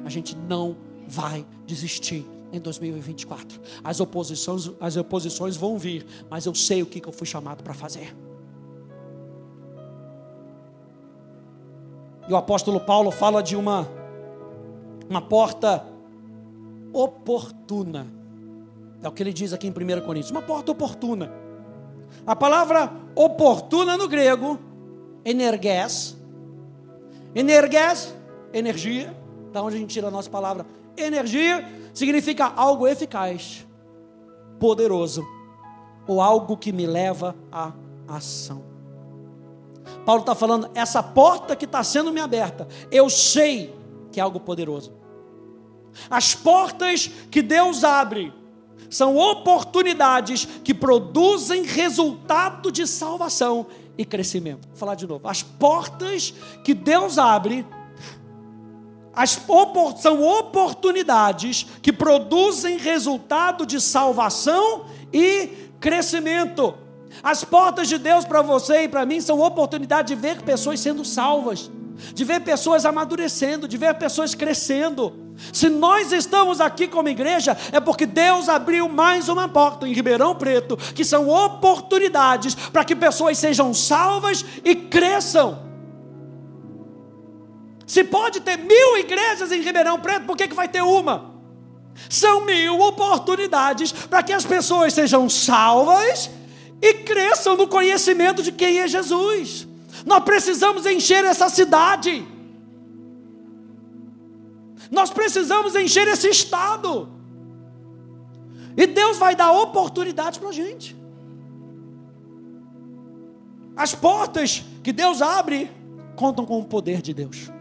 A 0.05 0.09
gente 0.11 0.37
não 0.37 0.77
vai 1.07 1.47
desistir 1.67 2.27
em 2.53 2.61
2024. 2.61 3.61
As 3.83 3.99
oposições, 3.99 4.71
as 4.79 4.97
oposições 4.97 5.57
vão 5.57 5.79
vir, 5.79 6.07
mas 6.29 6.45
eu 6.45 6.55
sei 6.55 6.83
o 6.83 6.87
que, 6.87 7.01
que 7.01 7.09
eu 7.09 7.13
fui 7.13 7.27
chamado 7.27 7.63
para 7.63 7.73
fazer. 7.73 8.15
E 12.29 12.33
o 12.33 12.37
apóstolo 12.37 12.79
Paulo 12.79 13.11
fala 13.11 13.43
de 13.43 13.57
uma, 13.57 13.89
uma 15.09 15.21
porta 15.21 15.85
oportuna. 16.93 18.07
É 19.03 19.09
o 19.09 19.13
que 19.13 19.23
ele 19.23 19.33
diz 19.33 19.53
aqui 19.53 19.67
em 19.67 19.71
1 19.71 20.01
Coríntios, 20.03 20.31
uma 20.31 20.43
porta 20.43 20.71
oportuna. 20.71 21.33
A 22.27 22.37
palavra 22.37 22.93
oportuna 23.17 23.97
no 23.97 24.07
grego, 24.07 24.59
energes. 25.25 26.17
Energes, 27.35 28.15
energia, 28.53 29.17
da 29.53 29.63
onde 29.63 29.77
a 29.77 29.79
gente 29.79 29.91
tira 29.93 30.09
a 30.09 30.11
nossa 30.11 30.31
palavra 30.31 30.67
energia 30.97 31.69
significa 31.93 32.47
algo 32.47 32.87
eficaz, 32.87 33.67
poderoso, 34.59 35.27
ou 36.07 36.21
algo 36.21 36.57
que 36.57 36.73
me 36.73 36.87
leva 36.87 37.35
à 37.51 37.73
ação. 38.09 38.65
Paulo 40.05 40.23
está 40.23 40.35
falando, 40.35 40.71
essa 40.75 41.03
porta 41.03 41.55
que 41.55 41.65
está 41.65 41.83
sendo 41.85 42.13
me 42.13 42.21
aberta, 42.21 42.67
eu 42.91 43.09
sei 43.09 43.75
que 44.11 44.19
é 44.19 44.23
algo 44.23 44.41
poderoso. 44.41 44.93
As 46.11 46.35
portas 46.35 47.09
que 47.31 47.43
Deus 47.43 47.85
abre 47.85 48.33
são 48.91 49.17
oportunidades 49.17 50.47
que 50.65 50.75
produzem 50.75 51.65
resultado 51.65 52.71
de 52.71 52.87
salvação 52.87 53.67
e 53.97 54.05
crescimento. 54.05 54.67
Vou 54.69 54.77
falar 54.77 54.95
de 54.95 55.07
novo. 55.07 55.29
As 55.29 55.43
portas 55.43 56.35
que 56.65 56.75
Deus 56.75 57.19
abre 57.19 57.67
as 59.15 59.39
opor 59.47 59.97
são 59.99 60.23
oportunidades 60.23 61.67
que 61.83 61.93
produzem 61.93 62.79
resultado 62.79 63.67
de 63.67 63.81
salvação 63.81 64.87
e 65.13 65.49
crescimento. 65.79 66.75
As 67.23 67.45
portas 67.45 67.89
de 67.89 67.99
Deus 67.99 68.25
para 68.25 68.41
você 68.41 68.85
e 68.85 68.89
para 68.89 69.05
mim 69.05 69.21
são 69.21 69.41
oportunidade 69.41 70.15
de 70.15 70.21
ver 70.21 70.41
pessoas 70.43 70.81
sendo 70.81 71.05
salvas, 71.05 71.71
de 72.15 72.25
ver 72.25 72.41
pessoas 72.41 72.87
amadurecendo, 72.87 73.69
de 73.69 73.77
ver 73.77 73.95
pessoas 73.95 74.35
crescendo. 74.35 75.13
Se 75.53 75.69
nós 75.69 76.11
estamos 76.13 76.61
aqui 76.61 76.89
como 76.89 77.09
igreja, 77.09 77.57
é 77.71 77.81
porque 77.81 78.07
Deus 78.07 78.49
abriu 78.49 78.89
mais 78.89 79.29
uma 79.29 79.49
porta 79.49 79.87
em 79.87 79.93
Ribeirão 79.93 80.35
Preto, 80.35 80.77
que 80.77 81.05
são 81.05 81.29
oportunidades 81.29 82.55
para 82.55 82.85
que 82.85 82.97
pessoas 82.97 83.37
sejam 83.37 83.75
salvas 83.75 84.45
e 84.65 84.75
cresçam. 84.75 85.72
Se 87.93 88.03
pode 88.03 88.41
ter 88.41 88.57
mil 88.57 88.97
igrejas 88.97 89.53
em 89.53 89.61
Ribeirão 89.61 90.01
Preto, 90.01 90.25
por 90.25 90.35
que, 90.35 90.49
que 90.49 90.55
vai 90.55 90.67
ter 90.67 90.81
uma? 90.81 91.31
São 92.09 92.47
mil 92.47 92.81
oportunidades 92.81 93.93
para 93.93 94.23
que 94.23 94.33
as 94.33 94.47
pessoas 94.47 94.95
sejam 94.95 95.29
salvas 95.29 96.31
e 96.81 96.95
cresçam 96.95 97.55
no 97.55 97.69
conhecimento 97.69 98.43
de 98.43 98.51
quem 98.51 98.79
é 98.79 98.89
Jesus. 98.89 99.69
Nós 100.07 100.25
precisamos 100.25 100.87
encher 100.87 101.23
essa 101.23 101.51
cidade. 101.51 102.27
Nós 104.91 105.11
precisamos 105.11 105.77
encher 105.77 106.09
esse 106.09 106.31
estado. 106.31 107.11
E 108.75 108.87
Deus 108.87 109.19
vai 109.19 109.37
dar 109.37 109.53
oportunidades 109.53 110.39
para 110.39 110.49
a 110.49 110.53
gente. 110.53 110.97
As 113.77 113.95
portas 113.95 114.65
que 114.83 114.95
Deus 114.95 115.21
abre 115.21 115.71
contam 116.17 116.47
com 116.47 116.59
o 116.59 116.65
poder 116.65 117.03
de 117.03 117.13
Deus 117.13 117.53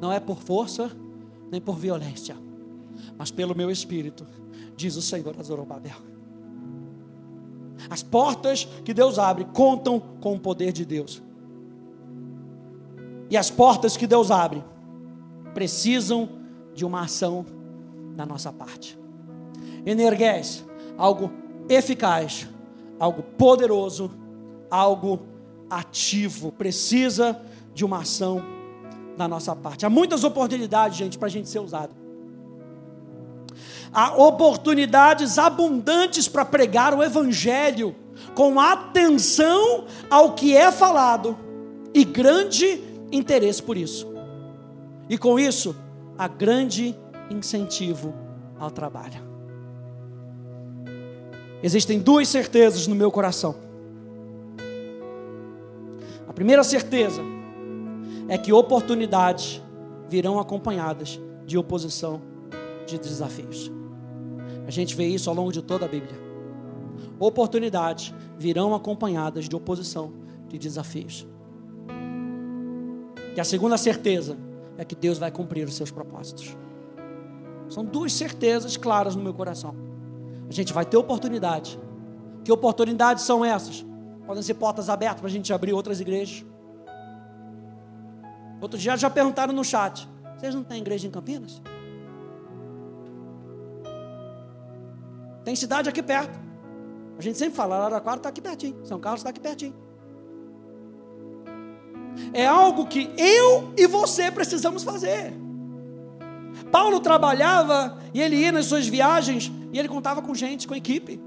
não 0.00 0.12
é 0.12 0.18
por 0.18 0.38
força 0.38 0.90
nem 1.50 1.60
por 1.60 1.76
violência, 1.76 2.36
mas 3.18 3.30
pelo 3.30 3.54
meu 3.54 3.70
espírito, 3.70 4.26
diz 4.76 4.96
o 4.96 5.02
Senhor 5.02 5.34
a 5.38 5.42
Zorobabel. 5.42 5.96
As 7.88 8.02
portas 8.02 8.64
que 8.84 8.94
Deus 8.94 9.18
abre 9.18 9.44
contam 9.46 10.00
com 10.20 10.34
o 10.34 10.40
poder 10.40 10.72
de 10.72 10.84
Deus. 10.84 11.22
E 13.28 13.36
as 13.36 13.50
portas 13.50 13.96
que 13.96 14.06
Deus 14.06 14.30
abre 14.30 14.62
precisam 15.54 16.28
de 16.74 16.84
uma 16.84 17.02
ação 17.02 17.44
da 18.16 18.24
nossa 18.24 18.52
parte. 18.52 18.98
Energués, 19.84 20.64
algo 20.96 21.32
eficaz, 21.68 22.48
algo 22.98 23.22
poderoso, 23.22 24.10
algo 24.70 25.20
ativo, 25.68 26.52
precisa 26.52 27.40
de 27.74 27.84
uma 27.84 27.98
ação 27.98 28.59
da 29.20 29.28
nossa 29.28 29.54
parte. 29.54 29.84
Há 29.84 29.90
muitas 29.90 30.24
oportunidades, 30.24 30.96
gente, 30.96 31.18
para 31.18 31.28
a 31.28 31.30
gente 31.30 31.48
ser 31.48 31.58
usado. 31.58 31.94
Há 33.92 34.16
oportunidades 34.16 35.38
abundantes 35.38 36.26
para 36.26 36.44
pregar 36.44 36.94
o 36.94 37.02
Evangelho 37.02 37.94
com 38.34 38.58
atenção 38.58 39.84
ao 40.08 40.32
que 40.32 40.56
é 40.56 40.72
falado 40.72 41.36
e 41.92 42.02
grande 42.02 42.82
interesse 43.12 43.62
por 43.62 43.76
isso. 43.76 44.08
E 45.08 45.18
com 45.18 45.38
isso, 45.38 45.76
há 46.16 46.26
grande 46.26 46.96
incentivo 47.30 48.14
ao 48.58 48.70
trabalho. 48.70 49.28
Existem 51.62 51.98
duas 51.98 52.26
certezas 52.28 52.86
no 52.86 52.94
meu 52.94 53.10
coração. 53.10 53.54
A 56.26 56.32
primeira 56.32 56.64
certeza 56.64 57.20
é 58.30 58.38
que 58.38 58.52
oportunidades 58.52 59.60
virão 60.08 60.38
acompanhadas 60.38 61.18
de 61.44 61.58
oposição, 61.58 62.22
de 62.86 62.96
desafios. 62.96 63.68
A 64.68 64.70
gente 64.70 64.94
vê 64.94 65.04
isso 65.04 65.28
ao 65.28 65.34
longo 65.34 65.50
de 65.50 65.60
toda 65.60 65.84
a 65.84 65.88
Bíblia. 65.88 66.14
Oportunidades 67.18 68.14
virão 68.38 68.72
acompanhadas 68.72 69.48
de 69.48 69.56
oposição, 69.56 70.12
de 70.46 70.56
desafios. 70.58 71.26
E 73.34 73.40
a 73.40 73.44
segunda 73.44 73.76
certeza 73.76 74.38
é 74.78 74.84
que 74.84 74.94
Deus 74.94 75.18
vai 75.18 75.32
cumprir 75.32 75.66
os 75.66 75.74
seus 75.74 75.90
propósitos. 75.90 76.56
São 77.68 77.84
duas 77.84 78.12
certezas 78.12 78.76
claras 78.76 79.16
no 79.16 79.24
meu 79.24 79.34
coração. 79.34 79.74
A 80.48 80.52
gente 80.52 80.72
vai 80.72 80.84
ter 80.84 80.96
oportunidade. 80.96 81.80
Que 82.44 82.52
oportunidades 82.52 83.24
são 83.24 83.44
essas? 83.44 83.84
Podem 84.24 84.42
ser 84.42 84.54
portas 84.54 84.88
abertas 84.88 85.20
para 85.20 85.28
a 85.28 85.32
gente 85.32 85.52
abrir 85.52 85.72
outras 85.72 86.00
igrejas. 86.00 86.44
Outro 88.60 88.78
dia 88.78 88.96
já 88.96 89.08
perguntaram 89.08 89.52
no 89.52 89.64
chat: 89.64 90.08
vocês 90.36 90.54
não 90.54 90.62
têm 90.62 90.80
igreja 90.80 91.06
em 91.06 91.10
Campinas? 91.10 91.60
Tem 95.44 95.56
cidade 95.56 95.88
aqui 95.88 96.02
perto. 96.02 96.38
A 97.18 97.22
gente 97.22 97.38
sempre 97.38 97.54
fala, 97.54 97.76
Araraquara 97.76 98.16
está 98.16 98.28
aqui 98.28 98.40
pertinho, 98.40 98.84
São 98.84 98.98
Carlos 98.98 99.20
está 99.20 99.30
aqui 99.30 99.40
pertinho. 99.40 99.74
É 102.32 102.46
algo 102.46 102.86
que 102.86 103.10
eu 103.16 103.72
e 103.76 103.86
você 103.86 104.30
precisamos 104.30 104.82
fazer. 104.82 105.32
Paulo 106.70 107.00
trabalhava 107.00 107.98
e 108.12 108.20
ele 108.20 108.36
ia 108.36 108.52
nas 108.52 108.66
suas 108.66 108.86
viagens 108.86 109.50
e 109.72 109.78
ele 109.78 109.88
contava 109.88 110.22
com 110.22 110.34
gente, 110.34 110.66
com 110.66 110.74
equipe. 110.74 111.20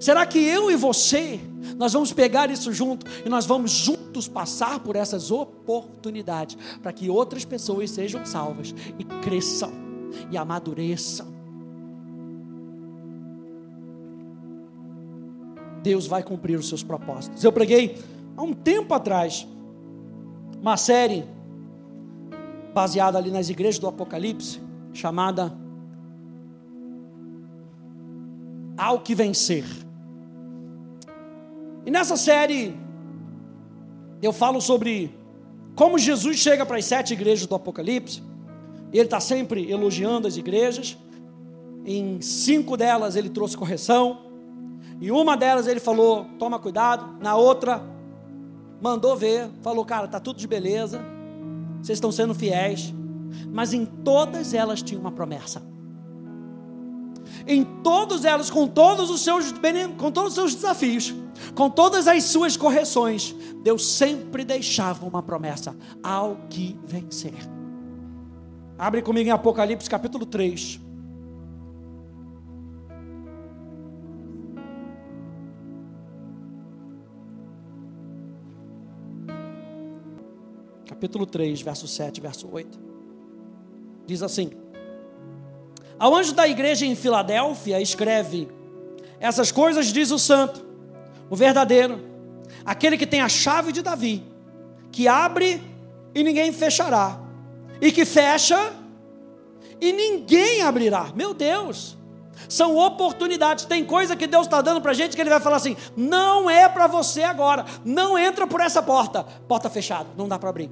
Será 0.00 0.26
que 0.26 0.38
eu 0.38 0.70
e 0.70 0.76
você, 0.76 1.40
nós 1.76 1.92
vamos 1.92 2.12
pegar 2.12 2.50
isso 2.50 2.72
junto 2.72 3.06
e 3.24 3.28
nós 3.28 3.46
vamos 3.46 3.70
juntos 3.70 4.07
passar 4.26 4.80
por 4.80 4.96
essas 4.96 5.30
oportunidades 5.30 6.56
para 6.82 6.92
que 6.92 7.10
outras 7.10 7.44
pessoas 7.44 7.90
sejam 7.90 8.24
salvas 8.24 8.74
e 8.98 9.04
cresçam 9.04 9.70
e 10.30 10.36
amadureçam? 10.36 11.28
Deus 15.82 16.06
vai 16.06 16.22
cumprir 16.22 16.58
os 16.58 16.68
seus 16.68 16.82
propósitos. 16.82 17.44
Eu 17.44 17.52
preguei 17.52 17.96
há 18.36 18.42
um 18.42 18.52
tempo 18.52 18.92
atrás 18.94 19.46
uma 20.60 20.76
série 20.76 21.24
baseada 22.74 23.18
ali 23.18 23.30
nas 23.30 23.48
igrejas 23.48 23.78
do 23.78 23.86
Apocalipse, 23.86 24.60
chamada 24.92 25.52
Ao 28.76 29.00
que 29.00 29.14
vencer. 29.14 29.64
E 31.84 31.90
nessa 31.90 32.16
série, 32.16 32.76
eu 34.22 34.32
falo 34.32 34.60
sobre 34.60 35.14
como 35.74 35.98
Jesus 35.98 36.38
chega 36.38 36.66
para 36.66 36.76
as 36.76 36.84
sete 36.84 37.12
igrejas 37.12 37.46
do 37.46 37.54
Apocalipse. 37.54 38.22
Ele 38.92 39.04
está 39.04 39.20
sempre 39.20 39.70
elogiando 39.70 40.26
as 40.26 40.36
igrejas. 40.36 40.96
Em 41.84 42.20
cinco 42.20 42.76
delas 42.76 43.16
ele 43.16 43.28
trouxe 43.28 43.56
correção. 43.56 44.18
Em 45.00 45.10
uma 45.10 45.36
delas 45.36 45.66
ele 45.66 45.80
falou: 45.80 46.26
toma 46.38 46.58
cuidado. 46.58 47.18
Na 47.20 47.36
outra, 47.36 47.82
mandou 48.80 49.16
ver, 49.16 49.48
falou: 49.62 49.84
cara, 49.84 50.06
está 50.06 50.18
tudo 50.18 50.38
de 50.38 50.48
beleza. 50.48 51.00
Vocês 51.80 51.96
estão 51.96 52.10
sendo 52.10 52.34
fiéis. 52.34 52.92
Mas 53.52 53.72
em 53.72 53.84
todas 53.84 54.54
elas 54.54 54.82
tinha 54.82 54.98
uma 54.98 55.12
promessa 55.12 55.62
em 57.48 57.64
todas 57.64 58.26
elas, 58.26 58.50
com 58.50 58.68
todos 58.68 59.08
os 59.10 59.22
seus, 59.22 59.52
com 59.96 60.12
todos 60.12 60.32
os 60.32 60.34
seus 60.34 60.54
desafios, 60.54 61.14
com 61.54 61.70
todas 61.70 62.06
as 62.06 62.24
suas 62.24 62.56
correções, 62.56 63.34
Deus 63.62 63.86
sempre 63.86 64.44
deixava 64.44 65.06
uma 65.06 65.22
promessa: 65.22 65.74
ao 66.02 66.36
que 66.50 66.78
vencer. 66.84 67.34
Abre 68.78 69.00
comigo 69.00 69.28
em 69.28 69.32
Apocalipse 69.32 69.88
capítulo 69.88 70.26
3. 70.26 70.78
Capítulo 80.86 81.24
3, 81.26 81.62
verso 81.62 81.88
7, 81.88 82.20
verso 82.20 82.48
8. 82.52 82.78
Diz 84.06 84.22
assim: 84.22 84.50
ao 85.98 86.14
anjo 86.14 86.32
da 86.32 86.46
igreja 86.46 86.86
em 86.86 86.94
Filadélfia, 86.94 87.80
escreve: 87.80 88.48
Essas 89.18 89.50
coisas 89.50 89.92
diz 89.92 90.10
o 90.10 90.18
santo, 90.18 90.64
o 91.28 91.36
verdadeiro, 91.36 92.00
aquele 92.64 92.96
que 92.96 93.06
tem 93.06 93.20
a 93.20 93.28
chave 93.28 93.72
de 93.72 93.82
Davi, 93.82 94.24
que 94.92 95.08
abre 95.08 95.62
e 96.14 96.22
ninguém 96.22 96.52
fechará, 96.52 97.18
e 97.80 97.90
que 97.90 98.04
fecha 98.04 98.72
e 99.80 99.92
ninguém 99.92 100.62
abrirá. 100.62 101.12
Meu 101.14 101.32
Deus! 101.32 101.96
São 102.48 102.76
oportunidades. 102.76 103.64
Tem 103.64 103.84
coisa 103.84 104.16
que 104.16 104.26
Deus 104.26 104.46
está 104.46 104.62
dando 104.62 104.80
para 104.80 104.92
a 104.92 104.94
gente 104.94 105.16
que 105.16 105.20
Ele 105.20 105.30
vai 105.30 105.40
falar 105.40 105.56
assim: 105.56 105.76
não 105.96 106.48
é 106.48 106.68
para 106.68 106.86
você 106.86 107.22
agora. 107.22 107.64
Não 107.84 108.16
entra 108.18 108.46
por 108.46 108.60
essa 108.60 108.82
porta. 108.82 109.24
Porta 109.46 109.68
fechada, 109.68 110.08
não 110.16 110.28
dá 110.28 110.38
para 110.38 110.50
abrir. 110.50 110.70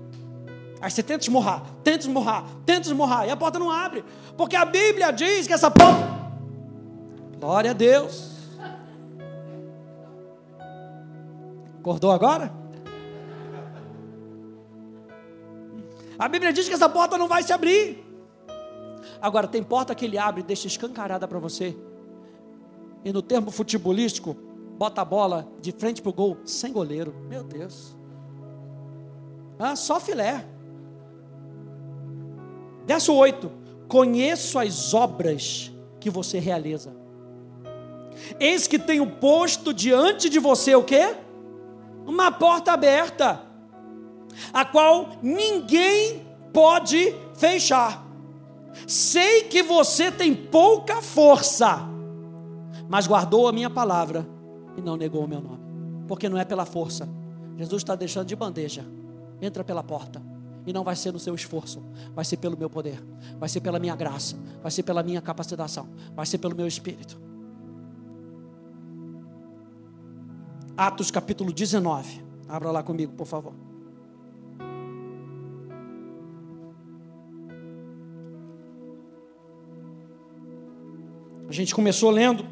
Aí 0.80 0.90
você 0.90 1.02
tenta 1.02 1.24
esmurrar, 1.24 1.62
tenta 1.82 2.00
esmurrar, 2.00 2.44
tenta 2.64 2.88
esmurrar, 2.88 3.26
e 3.26 3.30
a 3.30 3.36
porta 3.36 3.58
não 3.58 3.70
abre. 3.70 4.04
Porque 4.36 4.54
a 4.54 4.64
Bíblia 4.64 5.10
diz 5.10 5.46
que 5.46 5.52
essa 5.52 5.70
porta. 5.70 6.16
Glória 7.38 7.70
a 7.70 7.74
Deus. 7.74 8.34
Acordou 11.78 12.10
agora? 12.10 12.52
A 16.18 16.28
Bíblia 16.28 16.52
diz 16.52 16.66
que 16.66 16.74
essa 16.74 16.88
porta 16.88 17.16
não 17.16 17.28
vai 17.28 17.42
se 17.42 17.52
abrir. 17.52 18.04
Agora, 19.20 19.46
tem 19.46 19.62
porta 19.62 19.94
que 19.94 20.04
ele 20.04 20.18
abre 20.18 20.40
e 20.40 20.44
deixa 20.44 20.66
escancarada 20.66 21.26
para 21.28 21.38
você. 21.38 21.76
E 23.04 23.12
no 23.12 23.22
termo 23.22 23.50
futebolístico, 23.50 24.34
bota 24.78 25.00
a 25.00 25.04
bola 25.04 25.48
de 25.60 25.72
frente 25.72 26.02
para 26.02 26.10
o 26.10 26.12
gol, 26.12 26.38
sem 26.44 26.72
goleiro. 26.72 27.14
Meu 27.28 27.42
Deus. 27.42 27.96
Ah, 29.58 29.76
só 29.76 30.00
filé. 30.00 30.55
Verso 32.86 33.12
8: 33.12 33.50
Conheço 33.88 34.58
as 34.58 34.94
obras 34.94 35.72
que 36.00 36.08
você 36.08 36.38
realiza. 36.38 36.94
Eis 38.40 38.66
que 38.66 38.78
tenho 38.78 39.06
posto 39.06 39.74
diante 39.74 40.28
de 40.28 40.38
você 40.38 40.74
o 40.74 40.82
quê? 40.82 41.16
Uma 42.06 42.30
porta 42.30 42.72
aberta, 42.72 43.42
a 44.52 44.64
qual 44.64 45.10
ninguém 45.22 46.26
pode 46.52 47.14
fechar. 47.34 48.06
Sei 48.86 49.44
que 49.44 49.62
você 49.62 50.10
tem 50.10 50.34
pouca 50.34 51.02
força, 51.02 51.80
mas 52.88 53.06
guardou 53.06 53.48
a 53.48 53.52
minha 53.52 53.68
palavra 53.68 54.26
e 54.76 54.80
não 54.80 54.96
negou 54.96 55.24
o 55.24 55.28
meu 55.28 55.40
nome, 55.40 55.62
porque 56.06 56.28
não 56.28 56.38
é 56.38 56.44
pela 56.44 56.64
força. 56.64 57.08
Jesus 57.56 57.82
está 57.82 57.96
deixando 57.96 58.26
de 58.26 58.36
bandeja. 58.36 58.84
Entra 59.40 59.64
pela 59.64 59.82
porta. 59.82 60.22
E 60.66 60.72
não 60.72 60.82
vai 60.82 60.96
ser 60.96 61.12
no 61.12 61.18
seu 61.18 61.34
esforço, 61.34 61.80
vai 62.12 62.24
ser 62.24 62.38
pelo 62.38 62.58
meu 62.58 62.68
poder, 62.68 63.00
vai 63.38 63.48
ser 63.48 63.60
pela 63.60 63.78
minha 63.78 63.94
graça, 63.94 64.36
vai 64.60 64.70
ser 64.70 64.82
pela 64.82 65.02
minha 65.02 65.22
capacitação, 65.22 65.88
vai 66.14 66.26
ser 66.26 66.38
pelo 66.38 66.56
meu 66.56 66.66
espírito. 66.66 67.20
Atos 70.76 71.10
capítulo 71.10 71.52
19. 71.52 72.22
Abra 72.48 72.70
lá 72.70 72.82
comigo, 72.82 73.12
por 73.12 73.26
favor. 73.26 73.54
A 81.48 81.52
gente 81.52 81.74
começou 81.74 82.10
lendo. 82.10 82.44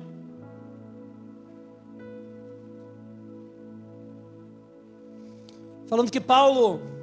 Falando 5.87 6.11
que 6.11 6.21
Paulo 6.21 6.94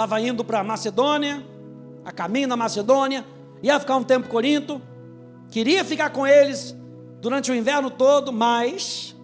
estava 0.00 0.18
indo 0.18 0.42
para 0.42 0.64
Macedônia, 0.64 1.44
a 2.02 2.10
caminho 2.10 2.48
da 2.48 2.56
Macedônia, 2.56 3.22
ia 3.62 3.78
ficar 3.78 3.96
um 3.96 4.02
tempo 4.02 4.26
em 4.26 4.30
Corinto, 4.30 4.80
queria 5.50 5.84
ficar 5.84 6.08
com 6.08 6.26
eles 6.26 6.74
durante 7.20 7.52
o 7.52 7.54
inverno 7.54 7.90
todo, 7.90 8.32
mas 8.32 9.14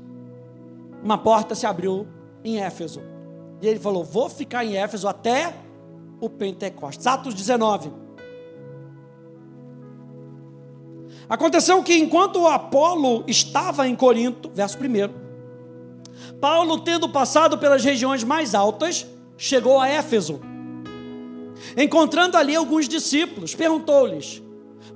uma 1.02 1.16
porta 1.16 1.54
se 1.54 1.64
abriu 1.64 2.06
em 2.44 2.60
Éfeso. 2.60 3.00
E 3.62 3.66
ele 3.66 3.80
falou: 3.80 4.04
Vou 4.04 4.28
ficar 4.28 4.66
em 4.66 4.76
Éfeso 4.76 5.08
até 5.08 5.54
o 6.20 6.28
Pentecostes. 6.28 7.06
Atos 7.06 7.32
19. 7.32 7.90
Aconteceu 11.26 11.82
que 11.82 11.96
enquanto 11.96 12.46
Apolo 12.46 13.24
estava 13.26 13.88
em 13.88 13.96
Corinto, 13.96 14.50
verso 14.52 14.76
1, 14.76 16.38
Paulo, 16.38 16.80
tendo 16.80 17.08
passado 17.08 17.56
pelas 17.56 17.82
regiões 17.82 18.22
mais 18.22 18.54
altas, 18.54 19.06
chegou 19.38 19.80
a 19.80 19.88
Éfeso. 19.88 20.38
Encontrando 21.76 22.36
ali 22.36 22.54
alguns 22.54 22.88
discípulos, 22.88 23.54
perguntou-lhes: 23.54 24.42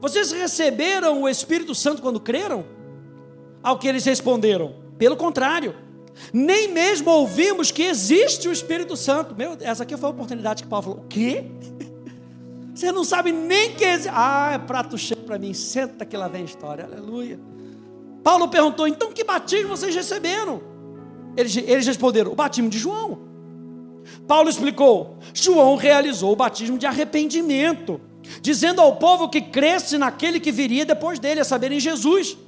Vocês 0.00 0.32
receberam 0.32 1.22
o 1.22 1.28
Espírito 1.28 1.74
Santo 1.74 2.02
quando 2.02 2.20
creram? 2.20 2.64
Ao 3.62 3.78
que 3.78 3.88
eles 3.88 4.04
responderam: 4.04 4.74
Pelo 4.98 5.16
contrário 5.16 5.74
nem 6.32 6.72
mesmo 6.72 7.10
ouvimos 7.10 7.70
que 7.70 7.82
existe 7.82 8.48
o 8.48 8.52
Espírito 8.52 8.96
Santo. 8.96 9.34
Meu, 9.34 9.56
essa 9.60 9.82
aqui 9.82 9.96
foi 9.96 10.08
a 10.08 10.12
oportunidade 10.12 10.62
que 10.62 10.68
Paulo 10.68 10.82
falou: 10.82 10.98
O 11.00 11.08
quê? 11.08 11.44
Você 12.74 12.92
não 12.92 13.04
sabe 13.04 13.32
nem 13.32 13.74
que 13.74 13.84
existe. 13.84 14.10
Ah, 14.12 14.52
é 14.54 14.58
prato 14.58 14.96
cheio 14.96 15.22
para 15.22 15.38
mim. 15.38 15.52
Senta 15.54 16.04
que 16.04 16.16
lá 16.16 16.28
vem 16.28 16.42
a 16.42 16.44
história. 16.44 16.84
Aleluia. 16.84 17.40
Paulo 18.22 18.48
perguntou: 18.48 18.86
Então 18.86 19.12
que 19.12 19.24
batismo 19.24 19.76
vocês 19.76 19.94
receberam? 19.94 20.62
Eles, 21.36 21.56
eles 21.56 21.86
responderam: 21.86 22.32
O 22.32 22.34
batismo 22.34 22.68
de 22.68 22.78
João. 22.78 23.29
Paulo 24.30 24.48
explicou: 24.48 25.18
João 25.34 25.74
realizou 25.74 26.30
o 26.32 26.36
batismo 26.36 26.78
de 26.78 26.86
arrependimento, 26.86 28.00
dizendo 28.40 28.80
ao 28.80 28.94
povo 28.94 29.28
que 29.28 29.40
cresce 29.40 29.98
naquele 29.98 30.38
que 30.38 30.52
viria 30.52 30.86
depois 30.86 31.18
dele, 31.18 31.40
a 31.40 31.44
saber, 31.44 31.72
em 31.72 31.80
Jesus. 31.80 32.38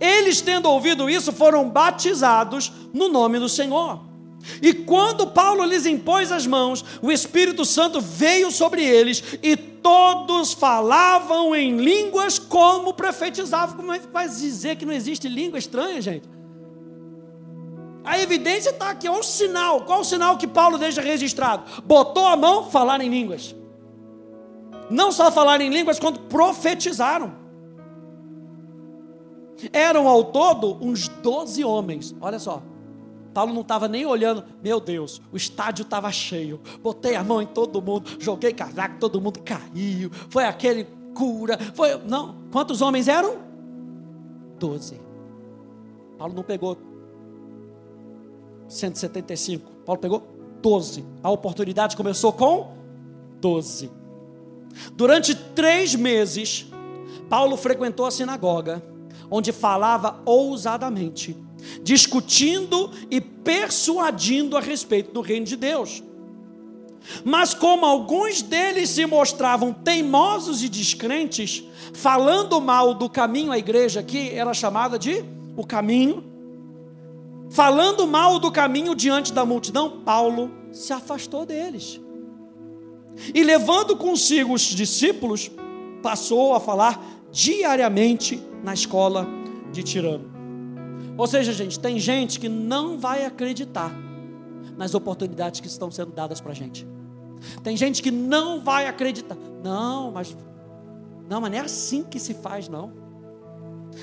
Eles, 0.00 0.40
tendo 0.40 0.68
ouvido 0.68 1.08
isso, 1.08 1.32
foram 1.32 1.70
batizados 1.70 2.72
no 2.92 3.08
nome 3.08 3.38
do 3.38 3.48
Senhor. 3.48 4.00
E 4.60 4.74
quando 4.74 5.28
Paulo 5.28 5.64
lhes 5.64 5.86
impôs 5.86 6.32
as 6.32 6.48
mãos, 6.48 6.84
o 7.00 7.12
Espírito 7.12 7.64
Santo 7.64 8.00
veio 8.00 8.50
sobre 8.50 8.84
eles 8.84 9.22
e 9.40 9.56
todos 9.56 10.52
falavam 10.52 11.54
em 11.54 11.76
línguas 11.76 12.40
como 12.40 12.92
profetizavam. 12.92 13.76
Como 13.76 13.92
é 13.92 14.00
que 14.00 14.08
vai 14.08 14.28
dizer 14.28 14.74
que 14.74 14.84
não 14.84 14.92
existe 14.92 15.28
língua 15.28 15.60
estranha, 15.60 16.02
gente? 16.02 16.39
A 18.04 18.18
evidência 18.18 18.70
está 18.70 18.90
aqui, 18.90 19.08
olha 19.08 19.20
o 19.20 19.22
sinal. 19.22 19.82
Qual 19.82 20.00
o 20.00 20.04
sinal 20.04 20.36
que 20.36 20.46
Paulo 20.46 20.78
deixa 20.78 21.00
registrado? 21.00 21.64
Botou 21.84 22.26
a 22.26 22.36
mão, 22.36 22.70
falar 22.70 23.00
em 23.00 23.08
línguas. 23.08 23.54
Não 24.90 25.12
só 25.12 25.30
falar 25.30 25.60
em 25.60 25.68
línguas, 25.70 25.98
quanto 25.98 26.20
profetizaram. 26.20 27.32
Eram 29.72 30.08
ao 30.08 30.24
todo 30.24 30.78
uns 30.80 31.08
12 31.08 31.62
homens. 31.64 32.14
Olha 32.20 32.38
só. 32.38 32.62
Paulo 33.32 33.54
não 33.54 33.60
estava 33.60 33.86
nem 33.86 34.04
olhando, 34.04 34.42
meu 34.60 34.80
Deus, 34.80 35.22
o 35.30 35.36
estádio 35.36 35.84
estava 35.84 36.10
cheio. 36.10 36.60
Botei 36.82 37.14
a 37.14 37.22
mão 37.22 37.40
em 37.40 37.46
todo 37.46 37.80
mundo, 37.80 38.16
joguei 38.18 38.52
casaco, 38.52 38.98
todo 38.98 39.20
mundo 39.20 39.40
caiu. 39.40 40.10
Foi 40.28 40.44
aquele 40.44 40.84
cura. 41.14 41.56
Foi, 41.74 41.96
não, 42.04 42.34
quantos 42.50 42.82
homens 42.82 43.06
eram? 43.06 43.36
Doze. 44.58 45.00
Paulo 46.18 46.34
não 46.34 46.42
pegou 46.42 46.76
175. 48.70 49.70
Paulo 49.84 50.00
pegou 50.00 50.22
12. 50.62 51.04
A 51.22 51.30
oportunidade 51.30 51.96
começou 51.96 52.32
com 52.32 52.74
12. 53.40 53.90
Durante 54.94 55.34
três 55.34 55.94
meses, 55.94 56.66
Paulo 57.28 57.56
frequentou 57.56 58.06
a 58.06 58.10
sinagoga 58.10 58.82
onde 59.30 59.52
falava 59.52 60.20
ousadamente, 60.24 61.36
discutindo 61.82 62.90
e 63.10 63.20
persuadindo 63.20 64.56
a 64.56 64.60
respeito 64.60 65.12
do 65.12 65.20
reino 65.20 65.46
de 65.46 65.56
Deus. 65.56 66.02
Mas 67.24 67.54
como 67.54 67.86
alguns 67.86 68.42
deles 68.42 68.90
se 68.90 69.06
mostravam 69.06 69.72
teimosos 69.72 70.62
e 70.62 70.68
descrentes, 70.68 71.64
falando 71.94 72.60
mal 72.60 72.92
do 72.92 73.08
caminho, 73.08 73.52
a 73.52 73.58
igreja 73.58 74.00
aqui 74.00 74.30
era 74.30 74.52
chamada 74.52 74.98
de 74.98 75.24
o 75.56 75.64
caminho, 75.64 76.24
falando 77.50 78.06
mal 78.06 78.38
do 78.38 78.50
caminho 78.50 78.94
diante 78.94 79.32
da 79.32 79.44
multidão, 79.44 80.00
Paulo 80.02 80.50
se 80.72 80.92
afastou 80.92 81.44
deles. 81.44 82.00
E 83.34 83.42
levando 83.42 83.96
consigo 83.96 84.54
os 84.54 84.62
discípulos, 84.62 85.50
passou 86.02 86.54
a 86.54 86.60
falar 86.60 87.04
diariamente 87.30 88.42
na 88.62 88.72
escola 88.72 89.26
de 89.72 89.82
tirano. 89.82 90.30
Ou 91.16 91.26
seja, 91.26 91.52
gente, 91.52 91.78
tem 91.78 91.98
gente 91.98 92.40
que 92.40 92.48
não 92.48 92.98
vai 92.98 93.26
acreditar 93.26 93.92
nas 94.76 94.94
oportunidades 94.94 95.60
que 95.60 95.66
estão 95.66 95.90
sendo 95.90 96.12
dadas 96.12 96.40
para 96.40 96.52
a 96.52 96.54
gente. 96.54 96.86
Tem 97.62 97.76
gente 97.76 98.02
que 98.02 98.10
não 98.10 98.60
vai 98.60 98.86
acreditar. 98.86 99.36
Não, 99.62 100.10
mas 100.10 100.34
não, 101.28 101.40
mas 101.40 101.50
não 101.52 101.58
é 101.58 101.60
assim 101.60 102.02
que 102.02 102.18
se 102.18 102.34
faz, 102.34 102.68
não. 102.68 102.92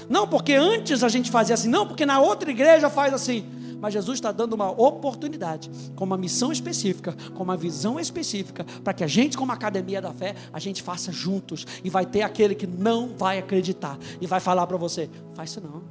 Não, 0.10 0.28
porque 0.28 0.54
antes 0.54 1.04
a 1.04 1.10
gente 1.10 1.32
fazia 1.32 1.56
assim, 1.56 1.70
não, 1.70 1.88
porque 1.88 2.06
na 2.06 2.20
outra 2.20 2.50
igreja 2.52 2.90
faz 2.90 3.14
assim. 3.14 3.46
Mas 3.80 3.94
Jesus 3.94 4.18
está 4.18 4.32
dando 4.32 4.54
uma 4.54 4.70
oportunidade, 4.72 5.70
com 5.96 6.04
uma 6.04 6.18
missão 6.18 6.52
específica, 6.52 7.16
com 7.36 7.44
uma 7.44 7.56
visão 7.56 8.00
específica, 8.00 8.66
para 8.84 8.94
que 8.94 9.04
a 9.04 9.08
gente, 9.08 9.38
como 9.38 9.52
academia 9.52 10.02
da 10.02 10.12
fé, 10.12 10.36
a 10.52 10.60
gente 10.60 10.82
faça 10.82 11.12
juntos. 11.12 11.66
E 11.84 11.90
vai 11.90 12.06
ter 12.06 12.24
aquele 12.24 12.56
que 12.56 12.66
não 12.66 13.10
vai 13.16 13.38
acreditar 13.38 13.98
e 14.20 14.26
vai 14.26 14.40
falar 14.40 14.66
para 14.66 14.78
você: 14.78 15.10
faz 15.36 15.52
isso 15.52 15.62
não, 15.62 15.84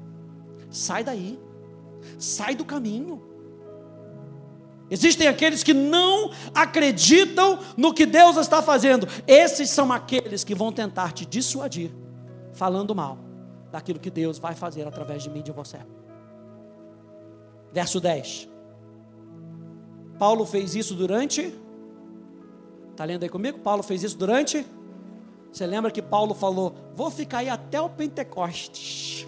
sai 0.68 1.04
daí, 1.04 1.38
sai 2.18 2.56
do 2.56 2.64
caminho. 2.64 3.22
Existem 4.88 5.26
aqueles 5.26 5.64
que 5.64 5.74
não 5.74 6.30
acreditam 6.54 7.58
no 7.76 7.92
que 7.92 8.06
Deus 8.06 8.36
está 8.36 8.62
fazendo. 8.62 9.08
Esses 9.26 9.70
são 9.70 9.92
aqueles 9.92 10.44
que 10.44 10.54
vão 10.54 10.70
tentar 10.70 11.12
te 11.12 11.26
dissuadir, 11.26 11.90
falando 12.52 12.94
mal 12.94 13.25
daquilo 13.76 14.00
que 14.00 14.10
Deus 14.10 14.38
vai 14.38 14.54
fazer 14.54 14.88
através 14.88 15.22
de 15.22 15.28
mim 15.28 15.40
e 15.40 15.42
de 15.42 15.52
você. 15.52 15.78
Verso 17.70 18.00
10. 18.00 18.48
Paulo 20.18 20.46
fez 20.46 20.74
isso 20.74 20.94
durante. 20.94 21.54
Está 22.90 23.04
lendo 23.04 23.22
aí 23.24 23.28
comigo? 23.28 23.58
Paulo 23.58 23.82
fez 23.82 24.02
isso 24.02 24.16
durante. 24.16 24.66
Você 25.52 25.66
lembra 25.66 25.90
que 25.90 26.00
Paulo 26.00 26.32
falou: 26.32 26.74
Vou 26.94 27.10
ficar 27.10 27.38
aí 27.38 27.50
até 27.50 27.78
o 27.78 27.90
Pentecostes. 27.90 29.26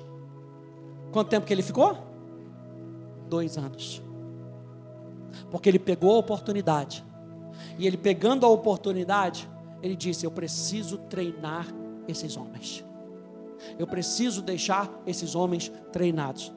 Quanto 1.12 1.28
tempo 1.28 1.46
que 1.46 1.52
ele 1.52 1.62
ficou? 1.62 1.98
Dois 3.28 3.58
anos. 3.58 4.02
Porque 5.50 5.68
ele 5.68 5.78
pegou 5.78 6.16
a 6.16 6.18
oportunidade. 6.18 7.04
E 7.78 7.86
ele 7.86 7.98
pegando 7.98 8.46
a 8.46 8.48
oportunidade, 8.48 9.46
ele 9.82 9.94
disse: 9.94 10.24
Eu 10.24 10.30
preciso 10.30 10.96
treinar 10.96 11.66
esses 12.08 12.34
homens. 12.34 12.87
Eu 13.78 13.86
preciso 13.86 14.42
deixar 14.42 14.90
esses 15.06 15.34
homens 15.34 15.70
treinados. 15.92 16.52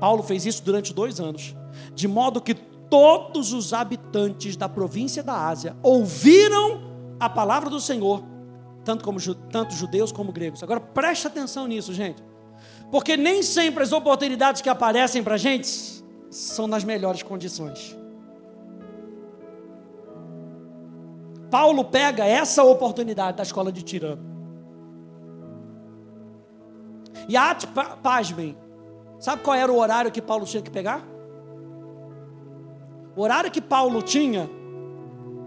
Paulo 0.00 0.22
fez 0.22 0.46
isso 0.46 0.62
durante 0.62 0.94
dois 0.94 1.20
anos, 1.20 1.56
de 1.94 2.06
modo 2.06 2.40
que 2.40 2.54
todos 2.54 3.52
os 3.52 3.72
habitantes 3.72 4.56
da 4.56 4.68
província 4.68 5.22
da 5.22 5.46
Ásia 5.46 5.76
ouviram 5.82 6.88
a 7.20 7.28
palavra 7.28 7.68
do 7.68 7.80
Senhor, 7.80 8.22
tanto, 8.84 9.04
como, 9.04 9.18
tanto 9.50 9.74
judeus 9.74 10.12
como 10.12 10.32
gregos. 10.32 10.62
Agora 10.62 10.80
preste 10.80 11.26
atenção 11.26 11.66
nisso, 11.66 11.92
gente, 11.92 12.22
porque 12.90 13.16
nem 13.16 13.42
sempre 13.42 13.82
as 13.82 13.92
oportunidades 13.92 14.62
que 14.62 14.68
aparecem 14.68 15.22
para 15.22 15.34
a 15.34 15.38
gente 15.38 15.68
são 16.30 16.66
nas 16.66 16.84
melhores 16.84 17.22
condições. 17.22 17.96
Paulo 21.50 21.84
pega 21.84 22.24
essa 22.26 22.62
oportunidade 22.62 23.38
da 23.38 23.42
escola 23.42 23.72
de 23.72 23.82
Tirano. 23.82 24.37
E 27.26 27.36
a 27.36 27.56
pasmem, 28.02 28.56
sabe 29.18 29.42
qual 29.42 29.56
era 29.56 29.72
o 29.72 29.78
horário 29.78 30.12
que 30.12 30.20
Paulo 30.20 30.44
tinha 30.44 30.62
que 30.62 30.70
pegar? 30.70 31.02
O 33.16 33.22
horário 33.22 33.50
que 33.50 33.60
Paulo 33.60 34.02
tinha 34.02 34.48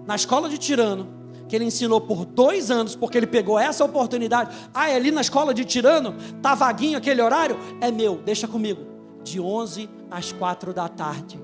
na 0.05 0.15
escola 0.15 0.49
de 0.49 0.57
Tirano, 0.57 1.07
que 1.47 1.55
ele 1.55 1.65
ensinou 1.65 2.01
por 2.01 2.25
dois 2.25 2.71
anos, 2.71 2.95
porque 2.95 3.17
ele 3.17 3.27
pegou 3.27 3.59
essa 3.59 3.83
oportunidade. 3.85 4.55
Ah, 4.73 4.89
é 4.89 4.95
ali 4.95 5.11
na 5.11 5.21
escola 5.21 5.53
de 5.53 5.63
Tirano, 5.63 6.15
tá 6.41 6.55
vaguinho 6.55 6.97
aquele 6.97 7.21
horário? 7.21 7.57
É 7.79 7.91
meu, 7.91 8.17
deixa 8.17 8.47
comigo. 8.47 8.81
De 9.23 9.39
11 9.39 9.89
às 10.09 10.31
4 10.31 10.73
da 10.73 10.87
tarde. 10.89 11.39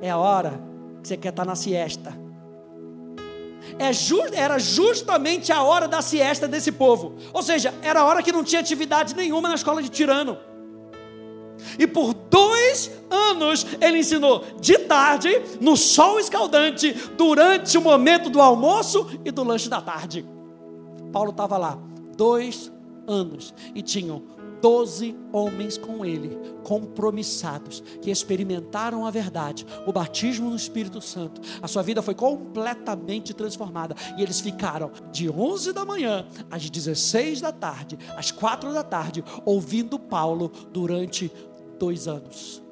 É 0.00 0.10
a 0.10 0.16
hora 0.16 0.60
que 1.02 1.08
você 1.08 1.16
quer 1.16 1.28
estar 1.28 1.44
na 1.44 1.54
siesta. 1.54 2.23
É 3.78 3.90
era 4.34 4.58
justamente 4.58 5.52
a 5.52 5.62
hora 5.62 5.88
da 5.88 6.00
siesta 6.02 6.46
desse 6.46 6.72
povo. 6.72 7.16
Ou 7.32 7.42
seja, 7.42 7.74
era 7.82 8.00
a 8.00 8.04
hora 8.04 8.22
que 8.22 8.32
não 8.32 8.44
tinha 8.44 8.60
atividade 8.60 9.14
nenhuma 9.14 9.48
na 9.48 9.54
escola 9.54 9.82
de 9.82 9.88
Tirano. 9.88 10.38
E 11.78 11.86
por 11.86 12.14
dois 12.14 12.90
anos 13.10 13.66
ele 13.80 13.98
ensinou 13.98 14.44
de 14.60 14.78
tarde, 14.78 15.30
no 15.60 15.76
sol 15.76 16.18
escaldante, 16.18 16.92
durante 17.16 17.78
o 17.78 17.82
momento 17.82 18.28
do 18.28 18.40
almoço 18.40 19.08
e 19.24 19.30
do 19.30 19.44
lanche 19.44 19.68
da 19.68 19.80
tarde. 19.80 20.26
Paulo 21.12 21.30
estava 21.30 21.56
lá, 21.56 21.78
dois 22.16 22.72
anos, 23.06 23.54
e 23.74 23.82
tinham 23.82 24.22
doze 24.64 25.14
homens 25.30 25.76
com 25.76 26.06
ele, 26.06 26.38
compromissados, 26.62 27.82
que 28.00 28.10
experimentaram 28.10 29.04
a 29.04 29.10
verdade, 29.10 29.66
o 29.86 29.92
batismo 29.92 30.48
no 30.48 30.56
Espírito 30.56 31.02
Santo. 31.02 31.38
A 31.60 31.68
sua 31.68 31.82
vida 31.82 32.00
foi 32.00 32.14
completamente 32.14 33.34
transformada. 33.34 33.94
E 34.16 34.22
eles 34.22 34.40
ficaram 34.40 34.90
de 35.12 35.28
11 35.28 35.74
da 35.74 35.84
manhã 35.84 36.26
às 36.50 36.70
16 36.70 37.42
da 37.42 37.52
tarde, 37.52 37.98
às 38.16 38.30
4 38.30 38.72
da 38.72 38.82
tarde, 38.82 39.22
ouvindo 39.44 39.98
Paulo 39.98 40.50
durante 40.72 41.30
dois 41.78 42.08
anos. 42.08 42.62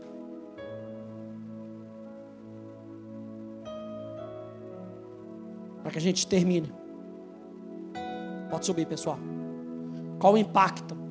Para 5.83 5.91
que 5.93 5.99
a 5.99 6.01
gente 6.01 6.27
termine. 6.27 6.73
Pode 8.49 8.65
subir, 8.65 8.87
pessoal. 8.87 9.19
Qual 10.19 10.33
o 10.33 10.39
impacto 10.39 11.02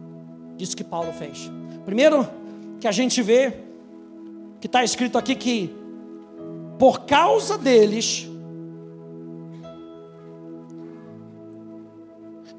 disso 0.62 0.78
que 0.78 0.84
Paulo 0.84 1.12
fez? 1.12 1.52
Primeiro, 1.86 2.28
que 2.80 2.88
a 2.88 2.91
gente 2.91 3.19
vê 3.24 3.54
que 4.60 4.67
está 4.67 4.84
escrito 4.84 5.17
aqui 5.17 5.36
que 5.36 5.76
por 6.78 7.02
causa 7.02 7.58
deles, 7.58 8.28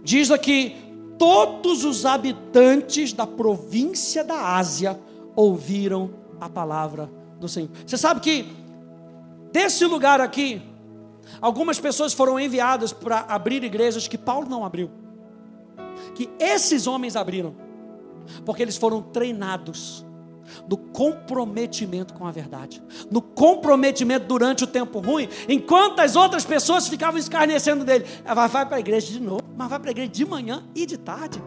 diz 0.03 0.33
aqui, 0.33 0.77
todos 1.17 1.85
os 1.85 2.05
habitantes 2.05 3.13
da 3.13 3.27
província 3.27 4.25
da 4.25 4.57
Ásia 4.57 4.99
ouviram 5.37 6.11
a 6.41 6.49
palavra 6.49 7.09
do 7.39 7.49
Senhor. 7.49 7.71
Você 7.87 7.97
sabe 7.97 8.21
que 8.21 8.47
desse 9.53 9.85
lugar 9.85 10.21
aqui, 10.21 10.61
algumas 11.41 11.79
pessoas 11.79 12.13
foram 12.13 12.39
enviadas 12.39 12.93
para 12.93 13.21
abrir 13.21 13.63
igrejas 13.63 14.09
que 14.09 14.19
Paulo 14.19 14.49
não 14.49 14.65
abriu. 14.65 14.91
Que 16.17 16.29
esses 16.41 16.87
homens 16.87 17.15
abriram, 17.17 17.55
porque 18.45 18.63
eles 18.63 18.77
foram 18.77 19.03
treinados 19.03 20.05
no 20.69 20.77
comprometimento 20.77 22.15
com 22.15 22.27
a 22.27 22.31
verdade, 22.31 22.83
no 23.11 23.23
comprometimento 23.23 24.27
durante 24.27 24.65
o 24.65 24.67
tempo 24.67 25.01
ruim, 25.01 25.29
enquanto 25.49 26.01
as 26.01 26.17
outras 26.17 26.45
pessoas 26.45 26.89
ficavam 26.89 27.19
escarnecendo 27.19 27.85
dele. 27.85 28.05
Vai, 28.25 28.49
vai 28.49 28.67
para 28.67 28.77
a 28.77 28.81
igreja 28.81 29.13
de 29.13 29.21
novo, 29.21 29.43
mas 29.57 29.69
vai 29.69 29.79
para 29.79 29.91
a 29.91 29.93
igreja 29.93 30.11
de 30.11 30.25
manhã 30.25 30.65
e 30.75 30.85
de 30.87 30.99
tarde. 30.99 31.43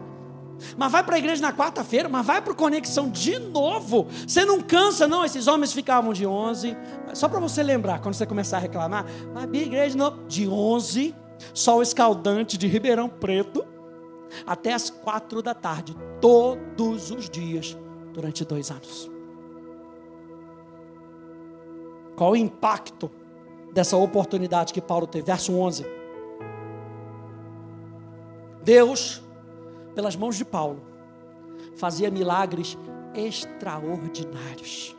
Mas 0.76 0.90
vai 0.90 1.04
para 1.04 1.16
a 1.16 1.18
igreja 1.18 1.42
na 1.42 1.52
quarta-feira, 1.52 2.08
mas 2.08 2.24
vai 2.24 2.40
para 2.40 2.52
o 2.52 2.56
Conexão 2.56 3.10
de 3.10 3.38
novo. 3.38 4.06
Você 4.26 4.44
não 4.44 4.60
cansa, 4.60 5.06
não. 5.06 5.24
Esses 5.24 5.46
homens 5.46 5.72
ficavam 5.72 6.14
de 6.14 6.26
11. 6.26 6.74
Só 7.12 7.28
para 7.28 7.38
você 7.38 7.62
lembrar, 7.62 8.00
quando 8.00 8.14
você 8.14 8.24
começar 8.24 8.56
a 8.56 8.60
reclamar, 8.60 9.04
mas 9.34 9.44
a 9.44 9.56
igreja 9.56 9.90
de 9.90 9.96
novo. 9.98 10.24
De 10.26 10.48
11, 10.48 11.14
sol 11.52 11.82
escaldante 11.82 12.56
de 12.56 12.66
Ribeirão 12.66 13.08
Preto, 13.08 13.66
até 14.46 14.72
as 14.72 14.90
quatro 14.90 15.40
da 15.40 15.54
tarde, 15.54 15.96
todos 16.20 17.10
os 17.10 17.30
dias, 17.30 17.76
durante 18.12 18.44
dois 18.44 18.70
anos. 18.70 19.10
Qual 22.16 22.32
o 22.32 22.36
impacto 22.36 23.10
dessa 23.72 23.96
oportunidade 23.96 24.72
que 24.72 24.80
Paulo 24.80 25.06
teve? 25.06 25.26
Verso 25.26 25.52
11. 25.54 25.86
Deus 28.62 29.22
pelas 29.96 30.14
mãos 30.14 30.36
de 30.36 30.44
Paulo, 30.44 30.82
fazia 31.74 32.10
milagres 32.10 32.76
extraordinários, 33.14 34.94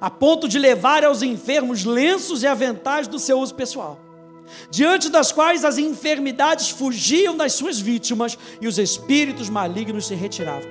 a 0.00 0.08
ponto 0.08 0.48
de 0.48 0.56
levar 0.56 1.04
aos 1.04 1.20
enfermos 1.20 1.84
lenços 1.84 2.44
e 2.44 2.46
aventais 2.46 3.08
do 3.08 3.18
seu 3.18 3.40
uso 3.40 3.56
pessoal, 3.56 3.98
diante 4.70 5.08
das 5.08 5.32
quais 5.32 5.64
as 5.64 5.78
enfermidades 5.78 6.70
fugiam 6.70 7.36
das 7.36 7.52
suas 7.52 7.80
vítimas 7.80 8.38
e 8.60 8.66
os 8.66 8.78
espíritos 8.78 9.48
malignos 9.48 10.06
se 10.06 10.14
retiravam. 10.14 10.68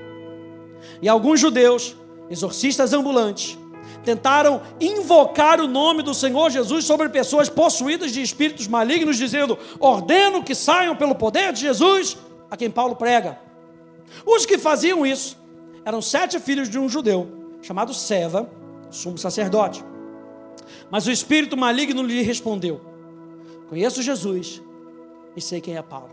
E 1.02 1.08
alguns 1.08 1.40
judeus, 1.40 1.96
exorcistas 2.30 2.94
ambulantes, 2.94 3.58
tentaram 4.04 4.62
invocar 4.80 5.60
o 5.60 5.68
nome 5.68 6.02
do 6.02 6.13
Senhor 6.13 6.50
Jesus 6.50 6.86
sobre 6.86 7.10
pessoas 7.10 7.50
possuídas 7.50 8.12
de 8.12 8.22
espíritos 8.22 8.68
malignos, 8.68 9.18
dizendo: 9.18 9.58
Ordeno 9.80 10.44
que 10.44 10.56
saiam 10.56 10.96
pelo 10.96 11.16
poder 11.16 11.52
de 11.52 11.62
Jesus 11.62 12.18
a 12.50 12.56
quem 12.56 12.70
Paulo 12.70 12.96
prega. 12.96 13.40
Os 14.26 14.46
que 14.46 14.58
faziam 14.58 15.06
isso 15.06 15.38
eram 15.84 16.02
sete 16.02 16.40
filhos 16.40 16.70
de 16.70 16.80
um 16.80 16.88
judeu, 16.88 17.28
chamado 17.62 17.94
Seva, 17.94 18.50
sumo 18.90 19.18
sacerdote. 19.18 19.84
Mas 20.90 21.06
o 21.06 21.12
espírito 21.12 21.58
maligno 21.58 22.02
lhe 22.02 22.22
respondeu: 22.22 22.82
Conheço 23.70 24.02
Jesus 24.02 24.62
e 25.36 25.42
sei 25.42 25.62
quem 25.62 25.76
é 25.76 25.82
Paulo. 25.82 26.10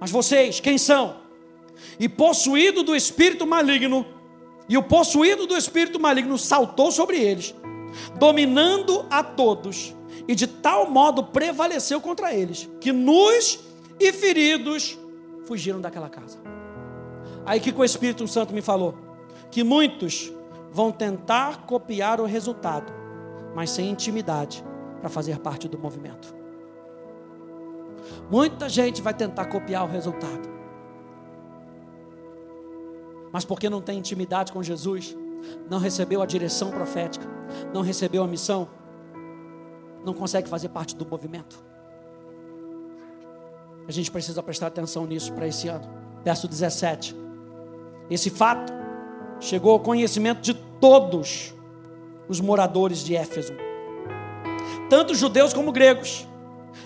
Mas 0.00 0.10
vocês, 0.10 0.60
quem 0.60 0.78
são? 0.78 1.16
E 1.98 2.08
possuído 2.08 2.82
do 2.82 2.94
espírito 2.94 3.46
maligno, 3.46 4.04
e 4.68 4.76
o 4.76 4.82
possuído 4.82 5.46
do 5.46 5.56
espírito 5.56 5.98
maligno 5.98 6.36
saltou 6.36 6.90
sobre 6.92 7.18
eles, 7.18 7.54
dominando 8.18 9.06
a 9.08 9.22
todos, 9.22 9.94
e 10.26 10.34
de 10.34 10.46
tal 10.46 10.90
modo 10.90 11.24
prevaleceu 11.24 12.00
contra 12.00 12.34
eles, 12.34 12.68
que 12.80 12.92
nus 12.92 13.60
e 13.98 14.12
feridos 14.12 14.98
fugiram 15.46 15.80
daquela 15.80 16.08
casa. 16.08 16.38
Aí 17.46 17.60
que 17.60 17.72
o 17.74 17.84
Espírito 17.84 18.28
Santo 18.28 18.52
me 18.52 18.60
falou 18.60 18.94
que 19.50 19.64
muitos 19.64 20.30
vão 20.70 20.92
tentar 20.92 21.64
copiar 21.64 22.20
o 22.20 22.26
resultado, 22.26 22.92
mas 23.54 23.70
sem 23.70 23.88
intimidade 23.88 24.62
para 25.00 25.08
fazer 25.08 25.38
parte 25.38 25.66
do 25.66 25.78
movimento. 25.78 26.37
Muita 28.30 28.68
gente 28.68 29.00
vai 29.02 29.14
tentar 29.14 29.46
copiar 29.46 29.84
o 29.84 29.88
resultado. 29.88 30.48
Mas 33.32 33.44
porque 33.44 33.68
não 33.68 33.80
tem 33.80 33.98
intimidade 33.98 34.52
com 34.52 34.62
Jesus, 34.62 35.16
não 35.68 35.78
recebeu 35.78 36.22
a 36.22 36.26
direção 36.26 36.70
profética, 36.70 37.26
não 37.72 37.82
recebeu 37.82 38.22
a 38.22 38.26
missão, 38.26 38.68
não 40.04 40.14
consegue 40.14 40.48
fazer 40.48 40.68
parte 40.68 40.96
do 40.96 41.06
movimento. 41.06 41.62
A 43.88 43.92
gente 43.92 44.10
precisa 44.10 44.42
prestar 44.42 44.66
atenção 44.66 45.06
nisso 45.06 45.32
para 45.32 45.46
esse 45.46 45.66
ano. 45.66 45.88
Verso 46.22 46.46
17. 46.46 47.16
Esse 48.10 48.28
fato 48.28 48.70
chegou 49.40 49.72
ao 49.72 49.80
conhecimento 49.80 50.42
de 50.42 50.52
todos 50.52 51.54
os 52.28 52.38
moradores 52.38 52.98
de 52.98 53.16
Éfeso, 53.16 53.54
tanto 54.90 55.14
judeus 55.14 55.54
como 55.54 55.72
gregos. 55.72 56.27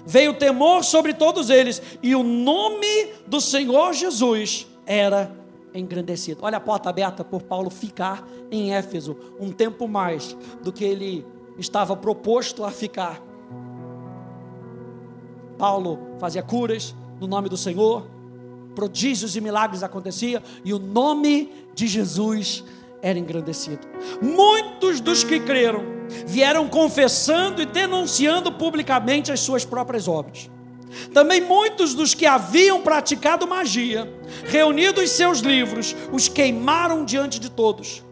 Veio 0.07 0.35
temor 0.35 0.85
sobre 0.85 1.14
todos 1.14 1.50
eles, 1.50 1.83
e 2.02 2.14
o 2.14 2.22
nome 2.22 3.09
do 3.26 3.40
Senhor 3.40 3.92
Jesus 3.92 4.66
era 4.87 5.35
engrandecido. 5.74 6.40
Olha 6.42 6.59
a 6.59 6.61
porta 6.61 6.90
aberta 6.90 7.24
por 7.24 7.42
Paulo 7.42 7.70
ficar 7.70 8.26
em 8.50 8.74
Éfeso 8.74 9.16
um 9.40 9.50
tempo 9.50 9.88
mais 9.88 10.37
do 10.62 10.72
que 10.72 10.85
ele 10.85 11.24
estava 11.59 11.96
proposto 11.96 12.64
a 12.64 12.70
ficar. 12.70 13.22
Paulo 15.57 15.98
fazia 16.18 16.42
curas 16.42 16.94
no 17.20 17.26
nome 17.26 17.48
do 17.48 17.57
Senhor, 17.57 18.07
prodígios 18.74 19.37
e 19.37 19.40
milagres 19.40 19.83
aconteciam 19.83 20.42
e 20.64 20.74
o 20.74 20.78
nome 20.78 21.52
de 21.74 21.87
Jesus 21.87 22.64
era 23.02 23.18
engrandecido. 23.18 23.86
Muitos 24.22 25.00
dos 25.00 25.24
que 25.24 25.40
creram 25.40 25.82
vieram 26.24 26.68
confessando 26.68 27.60
e 27.60 27.66
denunciando 27.66 28.52
publicamente 28.52 29.32
as 29.32 29.40
suas 29.40 29.64
próprias 29.64 30.06
obras. 30.06 30.48
Também 31.12 31.40
muitos 31.40 31.94
dos 31.94 32.14
que 32.14 32.26
haviam 32.26 32.80
praticado 32.82 33.46
magia, 33.46 34.12
reunidos 34.44 35.10
seus 35.10 35.40
livros, 35.40 35.96
os 36.12 36.28
queimaram 36.28 37.04
diante 37.04 37.40
de 37.40 37.50
todos. 37.50 38.04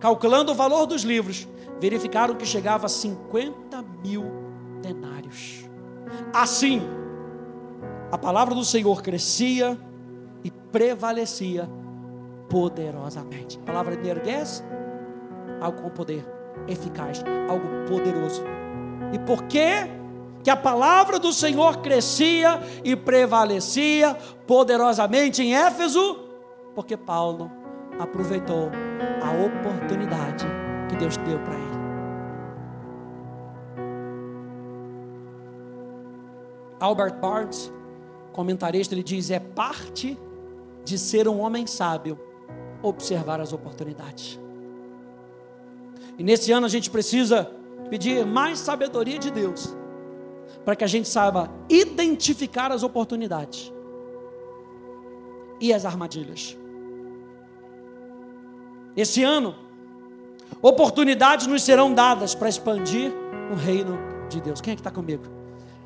Calculando 0.00 0.52
o 0.52 0.54
valor 0.54 0.86
dos 0.86 1.02
livros, 1.02 1.46
verificaram 1.80 2.36
que 2.36 2.46
chegava 2.46 2.86
a 2.86 2.88
50 2.88 3.84
mil 4.04 4.24
denários. 4.80 5.64
Assim, 6.32 6.80
a 8.10 8.16
palavra 8.16 8.54
do 8.54 8.64
Senhor 8.64 9.02
crescia 9.02 9.78
e 10.44 10.50
prevalecia 10.50 11.68
poderosamente. 12.48 13.58
A 13.62 13.66
palavra 13.66 13.96
de 13.96 14.08
ergues, 14.08 14.64
algo 15.60 15.82
com 15.82 15.90
poder, 15.90 16.24
eficaz, 16.66 17.22
algo 17.48 17.86
poderoso. 17.88 18.42
E 19.12 19.18
por 19.18 19.44
que 19.44 19.98
que 20.42 20.50
a 20.50 20.56
palavra 20.56 21.18
do 21.18 21.32
Senhor 21.32 21.78
crescia 21.78 22.60
e 22.84 22.94
prevalecia 22.94 24.16
poderosamente 24.46 25.42
em 25.42 25.54
Éfeso? 25.54 26.20
Porque 26.74 26.96
Paulo 26.96 27.50
aproveitou 27.98 28.70
a 29.22 29.46
oportunidade 29.46 30.46
que 30.88 30.96
Deus 30.96 31.16
deu 31.18 31.38
para 31.40 31.54
ele. 31.54 31.78
Albert 36.80 37.18
Barnes 37.20 37.72
comentarista, 38.32 38.94
ele 38.94 39.02
diz: 39.02 39.30
é 39.30 39.40
parte 39.40 40.16
de 40.84 40.96
ser 40.96 41.26
um 41.26 41.40
homem 41.40 41.66
sábio 41.66 42.18
observar 42.82 43.40
as 43.40 43.52
oportunidades. 43.52 44.38
E 46.18 46.22
nesse 46.22 46.52
ano 46.52 46.66
a 46.66 46.68
gente 46.68 46.90
precisa 46.90 47.50
pedir 47.88 48.26
mais 48.26 48.58
sabedoria 48.58 49.18
de 49.18 49.30
Deus, 49.30 49.74
para 50.64 50.76
que 50.76 50.84
a 50.84 50.86
gente 50.86 51.08
saiba 51.08 51.50
identificar 51.68 52.72
as 52.72 52.82
oportunidades 52.82 53.72
e 55.60 55.72
as 55.72 55.84
armadilhas. 55.84 56.56
Esse 58.96 59.22
ano, 59.22 59.54
oportunidades 60.60 61.46
nos 61.46 61.62
serão 61.62 61.94
dadas 61.94 62.34
para 62.34 62.48
expandir 62.48 63.12
o 63.52 63.54
reino 63.54 63.96
de 64.28 64.40
Deus. 64.40 64.60
Quem 64.60 64.72
é 64.72 64.74
que 64.74 64.80
está 64.80 64.90
comigo? 64.90 65.37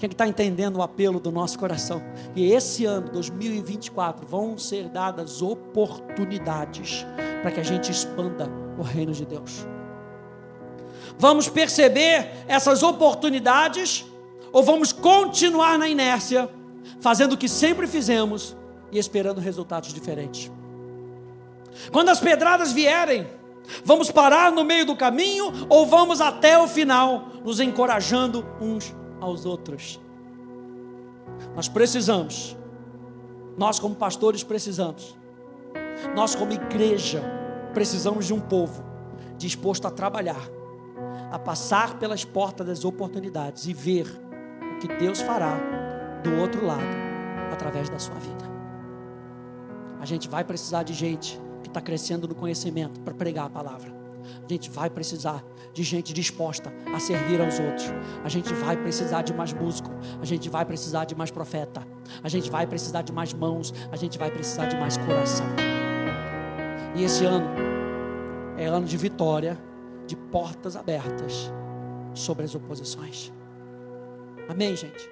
Quem 0.02 0.10
está 0.10 0.26
entendendo 0.26 0.78
o 0.78 0.82
apelo 0.82 1.20
do 1.20 1.30
nosso 1.30 1.56
coração? 1.56 2.02
E 2.34 2.52
esse 2.52 2.84
ano, 2.84 3.08
2024, 3.10 4.26
vão 4.26 4.58
ser 4.58 4.88
dadas 4.88 5.40
oportunidades 5.40 7.06
para 7.40 7.52
que 7.52 7.60
a 7.60 7.62
gente 7.62 7.92
expanda 7.92 8.50
o 8.76 8.82
reino 8.82 9.12
de 9.12 9.24
Deus. 9.24 9.64
Vamos 11.16 11.48
perceber 11.48 12.32
essas 12.48 12.82
oportunidades 12.82 14.04
ou 14.52 14.64
vamos 14.64 14.92
continuar 14.92 15.78
na 15.78 15.86
inércia, 15.86 16.50
fazendo 17.00 17.34
o 17.34 17.38
que 17.38 17.48
sempre 17.48 17.86
fizemos 17.86 18.56
e 18.90 18.98
esperando 18.98 19.40
resultados 19.40 19.94
diferentes? 19.94 20.50
Quando 21.92 22.08
as 22.08 22.18
pedradas 22.18 22.72
vierem, 22.72 23.24
vamos 23.84 24.10
parar 24.10 24.50
no 24.50 24.64
meio 24.64 24.84
do 24.84 24.96
caminho 24.96 25.52
ou 25.68 25.86
vamos 25.86 26.20
até 26.20 26.58
o 26.58 26.66
final, 26.66 27.28
nos 27.44 27.60
encorajando 27.60 28.44
uns 28.60 28.92
aos 29.24 29.46
outros. 29.46 30.00
Nós 31.54 31.68
precisamos, 31.68 32.56
nós 33.56 33.78
como 33.78 33.94
pastores 33.94 34.42
precisamos, 34.42 35.16
nós 36.14 36.34
como 36.34 36.52
igreja 36.52 37.22
precisamos 37.72 38.26
de 38.26 38.34
um 38.34 38.40
povo 38.40 38.82
disposto 39.36 39.86
a 39.86 39.90
trabalhar, 39.90 40.42
a 41.30 41.38
passar 41.38 41.98
pelas 41.98 42.24
portas 42.24 42.66
das 42.66 42.84
oportunidades 42.84 43.66
e 43.66 43.72
ver 43.72 44.06
o 44.76 44.78
que 44.78 44.88
Deus 44.96 45.20
fará 45.20 45.56
do 46.22 46.36
outro 46.40 46.64
lado 46.64 46.82
através 47.52 47.88
da 47.88 47.98
sua 47.98 48.16
vida. 48.16 48.50
A 50.00 50.04
gente 50.04 50.28
vai 50.28 50.44
precisar 50.44 50.82
de 50.82 50.92
gente 50.92 51.40
que 51.62 51.68
está 51.68 51.80
crescendo 51.80 52.26
no 52.26 52.34
conhecimento 52.34 53.00
para 53.00 53.14
pregar 53.14 53.46
a 53.46 53.50
palavra. 53.50 54.01
A 54.44 54.52
gente 54.52 54.70
vai 54.70 54.88
precisar 54.90 55.44
de 55.72 55.82
gente 55.82 56.12
disposta 56.12 56.72
a 56.94 56.98
servir 56.98 57.40
aos 57.40 57.58
outros. 57.58 57.86
A 58.24 58.28
gente 58.28 58.52
vai 58.54 58.76
precisar 58.76 59.22
de 59.22 59.32
mais 59.32 59.52
músico. 59.52 59.90
A 60.20 60.24
gente 60.24 60.48
vai 60.48 60.64
precisar 60.64 61.04
de 61.04 61.14
mais 61.14 61.30
profeta. 61.30 61.86
A 62.22 62.28
gente 62.28 62.50
vai 62.50 62.66
precisar 62.66 63.02
de 63.02 63.12
mais 63.12 63.32
mãos. 63.32 63.72
A 63.90 63.96
gente 63.96 64.18
vai 64.18 64.30
precisar 64.30 64.66
de 64.66 64.76
mais 64.76 64.96
coração. 64.96 65.46
E 66.94 67.04
esse 67.04 67.24
ano 67.24 67.48
é 68.56 68.66
ano 68.66 68.86
de 68.86 68.96
vitória, 68.96 69.58
de 70.06 70.16
portas 70.16 70.76
abertas 70.76 71.52
sobre 72.14 72.44
as 72.44 72.54
oposições. 72.54 73.32
Amém, 74.48 74.76
gente? 74.76 75.11